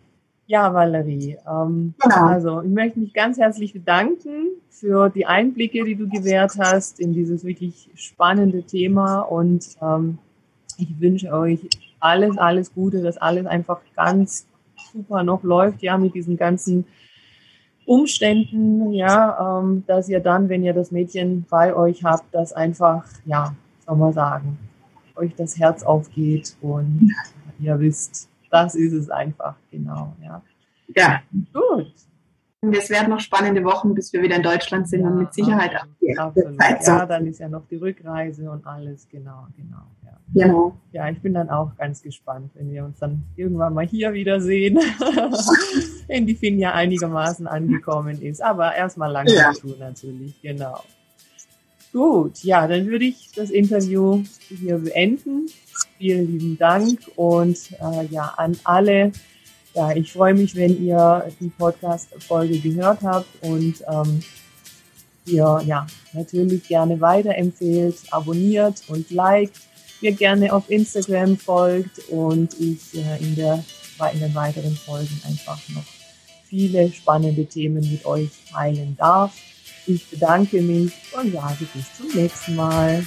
Ja, 0.47 0.73
Valerie, 0.73 1.37
ähm, 1.49 1.93
genau. 1.97 2.25
also 2.25 2.61
ich 2.61 2.69
möchte 2.69 2.99
mich 2.99 3.13
ganz 3.13 3.37
herzlich 3.37 3.71
bedanken 3.71 4.47
für 4.69 5.09
die 5.09 5.25
Einblicke, 5.25 5.85
die 5.85 5.95
du 5.95 6.09
gewährt 6.09 6.53
hast 6.59 6.99
in 6.99 7.13
dieses 7.13 7.45
wirklich 7.45 7.89
spannende 7.95 8.63
Thema 8.63 9.19
und 9.19 9.65
ähm, 9.81 10.17
ich 10.77 10.99
wünsche 10.99 11.31
euch 11.31 11.69
alles, 12.01 12.37
alles 12.37 12.73
Gute, 12.73 13.01
dass 13.01 13.17
alles 13.17 13.45
einfach 13.45 13.79
ganz 13.95 14.45
super 14.93 15.23
noch 15.23 15.43
läuft, 15.43 15.83
ja, 15.83 15.97
mit 15.97 16.15
diesen 16.15 16.35
ganzen 16.35 16.85
Umständen, 17.85 18.93
ja, 18.93 19.59
ähm, 19.59 19.83
dass 19.87 20.07
ihr 20.07 20.19
dann, 20.19 20.49
wenn 20.49 20.63
ihr 20.63 20.73
das 20.73 20.91
Mädchen 20.91 21.45
bei 21.49 21.75
euch 21.75 22.03
habt, 22.03 22.25
das 22.31 22.53
einfach, 22.53 23.05
ja, 23.25 23.55
soll 23.85 23.97
man 23.97 24.13
sagen, 24.13 24.57
euch 25.15 25.35
das 25.35 25.57
Herz 25.57 25.83
aufgeht 25.83 26.55
und 26.61 27.11
ihr 27.59 27.79
wisst, 27.79 28.29
das 28.49 28.75
ist 28.75 28.93
es 28.93 29.09
einfach, 29.09 29.55
genau, 29.71 30.13
ja. 30.23 30.41
Ja. 30.95 31.21
Gut. 31.53 31.91
Es 32.61 32.91
werden 32.91 33.09
noch 33.09 33.19
spannende 33.19 33.63
Wochen, 33.63 33.95
bis 33.95 34.13
wir 34.13 34.21
wieder 34.21 34.35
in 34.35 34.43
Deutschland 34.43 34.87
sind 34.87 35.01
ja, 35.01 35.07
und 35.07 35.17
mit 35.17 35.33
Sicherheit 35.33 35.75
absolut, 35.75 36.19
absolut. 36.59 36.85
Ja, 36.85 37.05
dann 37.07 37.25
ist 37.25 37.39
ja 37.39 37.49
noch 37.49 37.65
die 37.67 37.77
Rückreise 37.77 38.51
und 38.51 38.67
alles, 38.67 39.07
genau, 39.09 39.47
genau. 39.57 39.81
Ja. 40.05 40.45
Genau. 40.45 40.77
Ja, 40.91 41.09
ich 41.09 41.19
bin 41.21 41.33
dann 41.33 41.49
auch 41.49 41.75
ganz 41.75 42.03
gespannt, 42.03 42.51
wenn 42.53 42.71
wir 42.71 42.85
uns 42.85 42.99
dann 42.99 43.23
irgendwann 43.35 43.73
mal 43.73 43.87
hier 43.87 44.13
wiedersehen, 44.13 44.77
wenn 46.07 46.27
die 46.27 46.35
Finja 46.35 46.73
einigermaßen 46.73 47.47
angekommen 47.47 48.21
ist. 48.21 48.43
Aber 48.43 48.75
erstmal 48.75 49.11
lange 49.11 49.33
ja. 49.33 49.49
dazu 49.49 49.75
natürlich, 49.79 50.39
genau. 50.43 50.83
Gut, 51.91 52.43
ja, 52.43 52.67
dann 52.67 52.85
würde 52.85 53.05
ich 53.05 53.31
das 53.35 53.49
Interview 53.49 54.23
hier 54.47 54.77
beenden. 54.77 55.47
Vielen 55.97 56.31
lieben 56.31 56.57
Dank 56.59 56.99
und 57.15 57.57
äh, 57.81 58.05
ja, 58.05 58.35
an 58.37 58.55
alle, 58.63 59.11
ja, 59.73 59.91
ich 59.91 60.11
freue 60.11 60.33
mich, 60.33 60.55
wenn 60.55 60.83
ihr 60.83 61.27
die 61.39 61.49
Podcast-Folge 61.49 62.59
gehört 62.59 63.01
habt 63.03 63.27
und 63.41 63.75
ähm, 63.87 64.21
ihr 65.25 65.61
ja 65.65 65.87
natürlich 66.13 66.67
gerne 66.67 66.99
weiterempfehlt, 66.99 67.95
abonniert 68.11 68.83
und 68.87 69.09
liked, 69.11 69.59
mir 70.01 70.11
gerne 70.11 70.51
auf 70.51 70.69
Instagram 70.69 71.37
folgt 71.37 71.99
und 72.09 72.59
ich 72.59 72.95
äh, 72.95 73.23
in, 73.23 73.35
der, 73.35 73.63
in 74.13 74.19
den 74.19 74.35
weiteren 74.35 74.75
Folgen 74.75 75.21
einfach 75.27 75.59
noch 75.69 75.83
viele 76.47 76.91
spannende 76.91 77.45
Themen 77.45 77.89
mit 77.89 78.05
euch 78.05 78.29
teilen 78.51 78.97
darf. 78.97 79.33
Ich 79.87 80.09
bedanke 80.09 80.61
mich 80.61 80.91
und 81.13 81.33
sage 81.33 81.65
bis 81.73 81.85
zum 81.95 82.07
nächsten 82.13 82.55
Mal. 82.55 83.05